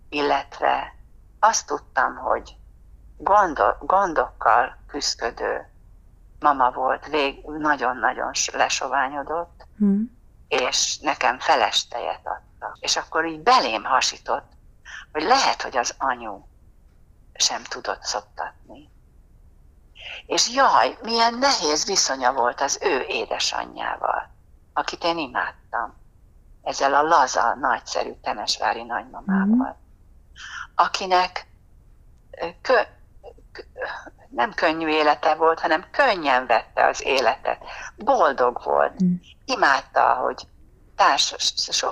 illetve 0.09 0.95
azt 1.39 1.67
tudtam, 1.67 2.15
hogy 2.15 2.57
gondol, 3.17 3.77
gondokkal 3.81 4.77
küzdködő 4.87 5.69
mama 6.39 6.71
volt, 6.71 7.07
vég, 7.07 7.45
nagyon-nagyon 7.45 8.31
lesoványodott, 8.53 9.67
mm. 9.83 10.03
és 10.47 10.99
nekem 10.99 11.39
feles 11.39 11.87
tejet 11.87 12.21
adta. 12.23 12.77
És 12.79 12.97
akkor 12.97 13.25
így 13.25 13.39
belém 13.39 13.83
hasított, 13.83 14.51
hogy 15.11 15.23
lehet, 15.23 15.61
hogy 15.61 15.77
az 15.77 15.95
anyu 15.97 16.45
sem 17.33 17.63
tudott 17.63 18.03
szoktatni. 18.03 18.89
És 20.25 20.49
jaj, 20.49 20.97
milyen 21.03 21.33
nehéz 21.33 21.85
viszonya 21.85 22.33
volt 22.33 22.61
az 22.61 22.79
ő 22.81 23.01
édesanyjával, 23.07 24.29
akit 24.73 25.03
én 25.03 25.17
imádtam. 25.17 25.93
Ezzel 26.61 26.93
a 26.93 27.01
laza, 27.01 27.55
nagyszerű 27.55 28.13
temesvári 28.21 28.83
nagymamával. 28.83 29.77
Mm. 29.77 29.83
Akinek 30.75 31.47
kö, 32.61 32.81
nem 34.29 34.53
könnyű 34.53 34.87
élete 34.87 35.35
volt, 35.35 35.59
hanem 35.59 35.85
könnyen 35.91 36.45
vette 36.45 36.85
az 36.85 37.03
életet. 37.03 37.63
Boldog 37.95 38.61
volt. 38.63 39.03
Mm. 39.03 39.13
Imádta, 39.45 40.13
hogy 40.13 40.47
társ, 40.95 41.35
so, 41.55 41.89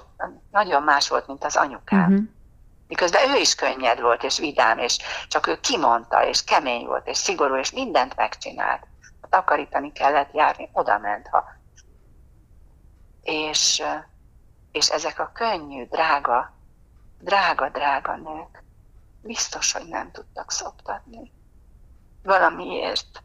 nagyon 0.51 0.83
más 0.83 1.09
volt, 1.09 1.27
mint 1.27 1.43
az 1.43 1.55
anyukám. 1.55 2.09
Mm-hmm 2.09 2.23
miközben 2.93 3.29
ő 3.35 3.39
is 3.39 3.55
könnyed 3.55 4.01
volt, 4.01 4.23
és 4.23 4.39
vidám, 4.39 4.77
és 4.77 4.97
csak 5.27 5.47
ő 5.47 5.59
kimondta, 5.59 6.25
és 6.25 6.43
kemény 6.43 6.85
volt, 6.85 7.07
és 7.07 7.17
szigorú, 7.17 7.55
és 7.55 7.71
mindent 7.71 8.15
megcsinált. 8.15 8.87
Ha 9.21 9.27
takarítani 9.27 9.91
kellett 9.91 10.33
járni, 10.33 10.69
oda 10.73 10.97
ment, 10.97 11.27
ha. 11.27 11.43
És, 13.21 13.83
és 14.71 14.89
ezek 14.89 15.19
a 15.19 15.31
könnyű, 15.33 15.85
drága, 15.85 16.53
drága, 17.19 17.69
drága 17.69 18.15
nők 18.15 18.63
biztos, 19.21 19.71
hogy 19.71 19.87
nem 19.87 20.11
tudtak 20.11 20.51
szoptatni. 20.51 21.31
Valamiért. 22.23 23.23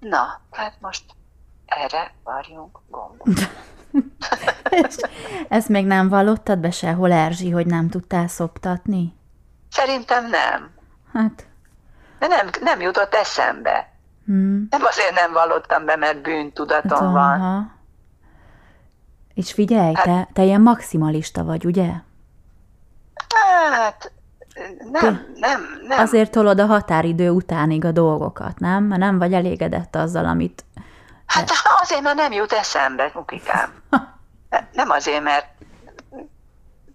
Na, 0.00 0.40
hát 0.50 0.74
most 0.80 1.04
erre 1.66 2.14
varjunk 2.24 2.78
gombot. 2.88 3.28
Ezt 5.48 5.68
még 5.68 5.86
nem 5.86 6.08
vallottad 6.08 6.58
be 6.58 6.70
sehol, 6.70 7.12
Erzsi, 7.12 7.50
hogy 7.50 7.66
nem 7.66 7.88
tudtál 7.88 8.28
szoptatni? 8.28 9.14
Szerintem 9.70 10.28
nem. 10.28 10.70
Hát. 11.12 11.46
De 12.18 12.26
nem, 12.26 12.48
nem 12.60 12.80
jutott 12.80 13.14
eszembe. 13.14 13.90
Hmm. 14.24 14.66
Nem 14.70 14.84
azért 14.84 15.14
nem 15.14 15.32
vallottam 15.32 15.84
be, 15.84 15.96
mert 15.96 16.22
bűntudatom 16.22 16.98
hát, 16.98 17.12
van. 17.12 17.40
Aha. 17.40 17.74
És 19.34 19.52
figyelj, 19.52 19.94
hát, 19.94 20.04
te, 20.04 20.28
te 20.32 20.42
ilyen 20.42 20.60
maximalista 20.60 21.44
vagy, 21.44 21.64
ugye? 21.64 21.90
Hát 23.70 24.12
nem, 24.90 25.26
nem, 25.34 25.80
nem. 25.86 25.98
Azért 25.98 26.30
tolod 26.30 26.60
a 26.60 26.66
határidő 26.66 27.30
utánig 27.30 27.84
a 27.84 27.92
dolgokat, 27.92 28.58
nem? 28.58 28.84
Mert 28.84 29.00
nem 29.00 29.18
vagy 29.18 29.32
elégedett 29.32 29.96
azzal, 29.96 30.24
amit... 30.24 30.64
Hát 31.26 31.50
azért, 31.82 32.02
mert 32.02 32.16
nem 32.16 32.32
jut 32.32 32.52
eszembe, 32.52 33.10
Mukikám. 33.14 33.72
Nem 34.72 34.90
azért, 34.90 35.22
mert 35.22 35.46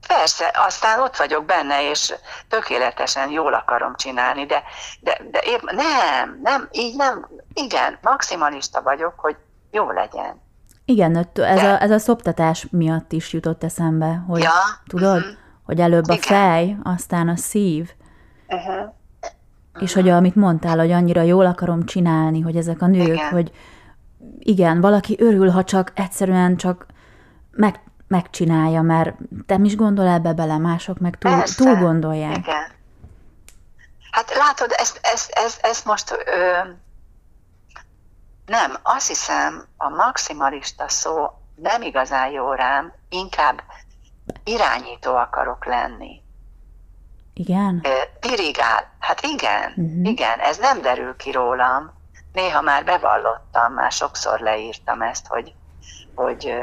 persze, 0.08 0.52
aztán 0.68 1.00
ott 1.00 1.18
vagyok 1.18 1.46
benne, 1.46 1.90
és 1.90 2.14
tökéletesen 2.50 3.30
jól 3.30 3.54
akarom 3.54 3.96
csinálni, 3.96 4.46
de, 4.46 4.64
de, 5.00 5.22
de 5.32 5.40
épp, 5.40 5.62
nem, 5.62 6.40
nem, 6.44 6.68
így 6.72 6.96
nem, 6.96 7.28
igen, 7.54 7.98
maximalista 8.02 8.82
vagyok, 8.82 9.14
hogy 9.18 9.36
jó 9.72 9.92
legyen. 9.92 10.42
Igen, 10.86 11.30
ez 11.34 11.64
a, 11.64 11.82
ez 11.82 11.92
a 11.92 12.00
szoptatás 12.00 12.68
miatt 12.72 13.12
is 13.12 13.34
jutott 13.34 13.64
eszembe, 13.64 14.24
hogy 14.28 14.42
ja, 14.42 14.52
tudod, 14.88 15.18
uh-huh. 15.18 15.41
Hogy 15.72 15.82
előbb 15.82 16.10
a 16.10 16.14
igen. 16.14 16.24
fej, 16.24 16.78
aztán 16.84 17.28
a 17.28 17.36
szív. 17.36 17.92
Uh-huh. 18.48 18.94
És 19.80 19.94
hogy 19.94 20.10
amit 20.10 20.36
mondtál, 20.36 20.78
hogy 20.78 20.92
annyira 20.92 21.22
jól 21.22 21.46
akarom 21.46 21.86
csinálni, 21.86 22.42
hogy 22.42 22.56
ezek 22.56 22.82
a 22.82 22.88
nők, 22.88 23.08
igen. 23.08 23.30
hogy 23.30 23.52
igen, 24.40 24.82
valaki 24.82 25.16
örül, 25.20 25.50
ha 25.50 25.64
csak 25.64 25.92
egyszerűen 25.96 26.58
csak 26.58 26.86
meg, 27.52 27.80
megcsinálja, 28.08 28.82
mert 28.82 29.16
te 29.46 29.60
is 29.64 29.76
gondol 29.76 30.08
ebbe 30.08 30.34
bele, 30.34 30.58
mások 30.58 31.00
meg 31.00 31.18
túl, 31.18 31.32
Persze, 31.32 31.64
túl 31.64 31.76
gondolják. 31.76 32.38
Igen. 32.38 32.68
Hát 34.12 34.36
látod, 34.36 34.72
ezt, 34.78 35.00
ezt, 35.02 35.32
ezt, 35.32 35.66
ezt 35.66 35.86
most 35.86 36.12
ö, 36.12 36.70
nem, 38.46 38.78
azt 38.82 39.08
hiszem, 39.08 39.66
a 39.78 39.90
maximalista 39.90 40.90
szó 40.90 41.30
nem 41.56 41.82
igazán 41.82 42.32
jó 42.32 42.54
rám, 42.54 42.94
inkább 43.10 43.62
irányító 44.44 45.16
akarok 45.16 45.66
lenni. 45.66 46.22
Igen? 47.34 47.86
Dirigál. 48.20 48.94
Hát 49.00 49.22
igen, 49.22 49.74
uh-huh. 49.76 50.08
igen, 50.08 50.40
ez 50.40 50.58
nem 50.58 50.82
derül 50.82 51.16
ki 51.16 51.32
rólam. 51.32 51.94
Néha 52.34 52.62
már 52.62 52.84
bevallottam, 52.84 53.74
már 53.74 53.92
sokszor 53.92 54.40
leírtam 54.40 55.02
ezt, 55.02 55.28
hogy, 55.28 55.54
hogy 56.16 56.54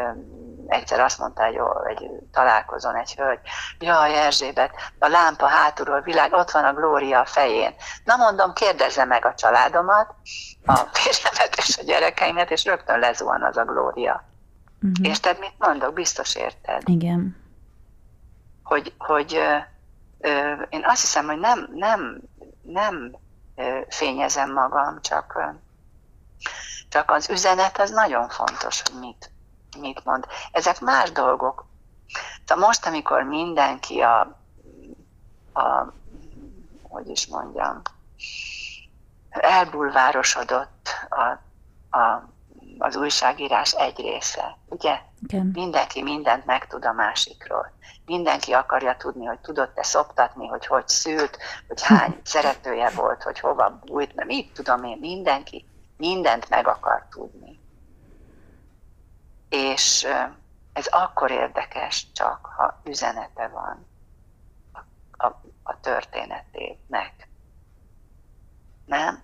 egyszer 0.66 1.00
azt 1.00 1.18
mondta 1.18 1.44
egy, 1.44 1.60
egy 1.88 2.10
találkozón 2.32 2.96
egy 2.96 3.14
hölgy, 3.14 3.38
jaj 3.78 4.14
Erzsébet, 4.14 4.70
a 4.98 5.08
lámpa 5.08 5.46
hátulról 5.46 6.00
világ, 6.00 6.32
ott 6.32 6.50
van 6.50 6.64
a 6.64 6.72
Glória 6.72 7.20
a 7.20 7.24
fején. 7.24 7.74
Na 8.04 8.16
mondom, 8.16 8.52
kérdezze 8.52 9.04
meg 9.04 9.24
a 9.24 9.34
családomat, 9.34 10.14
a 10.66 10.74
férjemet 10.92 11.56
és 11.56 11.78
a 11.78 11.82
gyerekeimet, 11.82 12.50
és 12.50 12.64
rögtön 12.64 12.98
lezuhan 12.98 13.42
az 13.42 13.56
a 13.56 13.64
Glória. 13.64 14.24
Uh-huh. 14.82 15.08
Érted, 15.08 15.38
mit 15.38 15.54
mondok? 15.58 15.92
Biztos 15.92 16.34
érted. 16.34 16.82
Igen. 16.88 17.47
Hogy, 18.68 18.94
hogy 18.98 19.34
ö, 19.34 19.56
ö, 20.18 20.62
én 20.68 20.84
azt 20.84 21.00
hiszem, 21.00 21.26
hogy 21.26 21.38
nem, 21.38 21.68
nem, 21.74 22.20
nem 22.62 23.16
ö, 23.56 23.80
fényezem 23.88 24.52
magam, 24.52 25.00
csak, 25.00 25.34
ö, 25.36 25.48
csak 26.88 27.10
az 27.10 27.30
üzenet 27.30 27.78
az 27.78 27.90
nagyon 27.90 28.28
fontos, 28.28 28.82
hogy 28.82 29.00
mit, 29.00 29.30
mit 29.78 30.04
mond. 30.04 30.26
Ezek 30.52 30.80
más 30.80 31.12
dolgok. 31.12 31.66
Tehát 32.46 32.64
most, 32.64 32.86
amikor 32.86 33.22
mindenki 33.22 34.00
a, 34.00 34.20
a 35.52 35.92
hogy 36.82 37.08
is 37.08 37.26
mondjam, 37.26 37.82
elbulvárosodott 39.30 40.88
a, 41.08 41.22
a, 41.98 42.28
az 42.78 42.96
újságírás 42.96 43.72
egy 43.72 43.96
része, 43.98 44.58
ugye? 44.66 45.00
Igen. 45.22 45.50
Mindenki 45.52 46.02
mindent 46.02 46.46
megtud 46.46 46.84
a 46.84 46.92
másikról. 46.92 47.72
Mindenki 48.04 48.52
akarja 48.52 48.96
tudni, 48.96 49.24
hogy 49.24 49.38
tudott-e 49.38 49.82
szoptatni, 49.82 50.46
hogy 50.46 50.66
hogy 50.66 50.88
szült, 50.88 51.38
hogy 51.68 51.82
hány 51.82 52.20
szeretője 52.24 52.90
volt, 52.90 53.22
hogy 53.22 53.40
hova 53.40 53.78
bújt, 53.84 54.14
mert 54.14 54.28
mit 54.28 54.52
tudom 54.52 54.84
én, 54.84 54.98
mindenki 54.98 55.66
mindent 55.96 56.48
meg 56.48 56.66
akar 56.68 57.06
tudni. 57.10 57.60
És 59.48 60.06
ez 60.72 60.86
akkor 60.86 61.30
érdekes 61.30 62.06
csak, 62.12 62.46
ha 62.56 62.80
üzenete 62.84 63.48
van 63.48 63.86
a, 64.72 65.26
a, 65.26 65.40
a 65.62 65.80
történetének. 65.80 67.28
Nem? 68.84 69.22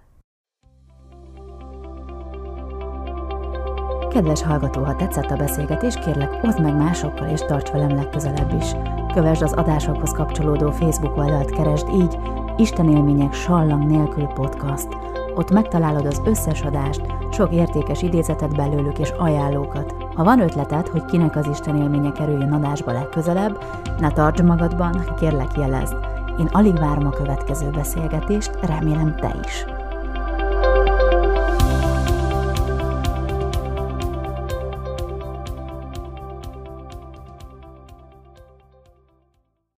Kedves 4.15 4.43
hallgató, 4.43 4.83
ha 4.83 4.97
tetszett 4.97 5.31
a 5.31 5.37
beszélgetés, 5.37 5.95
kérlek, 5.95 6.39
oszd 6.43 6.61
meg 6.61 6.77
másokkal 6.77 7.29
és 7.29 7.41
tarts 7.41 7.71
velem 7.71 7.95
legközelebb 7.95 8.55
is. 8.61 8.67
Kövesd 9.15 9.43
az 9.43 9.53
adásokhoz 9.53 10.13
kapcsolódó 10.13 10.71
Facebook 10.71 11.17
oldalt, 11.17 11.51
keresd 11.51 11.89
így 11.89 12.19
Isten 12.57 12.89
élmények 12.89 13.33
sallang 13.33 13.87
nélkül 13.87 14.27
podcast. 14.27 14.89
Ott 15.35 15.51
megtalálod 15.51 16.07
az 16.07 16.21
összes 16.25 16.63
adást, 16.63 17.01
sok 17.33 17.53
értékes 17.53 18.03
idézetet 18.03 18.57
belőlük 18.57 18.99
és 18.99 19.11
ajánlókat. 19.11 19.95
Ha 20.15 20.25
van 20.25 20.41
ötleted, 20.41 20.89
hogy 20.89 21.05
kinek 21.05 21.37
az 21.37 21.49
Isten 21.51 21.77
élménye 21.77 22.13
kerüljön 22.13 22.53
adásba 22.53 22.93
legközelebb, 22.93 23.65
ne 23.99 24.11
tartsd 24.11 24.45
magadban, 24.45 25.15
kérlek 25.21 25.57
jelezd. 25.57 25.97
Én 26.39 26.49
alig 26.53 26.79
várom 26.79 27.07
a 27.07 27.11
következő 27.11 27.71
beszélgetést, 27.71 28.59
remélem 28.63 29.17
te 29.17 29.37
is. 29.45 29.74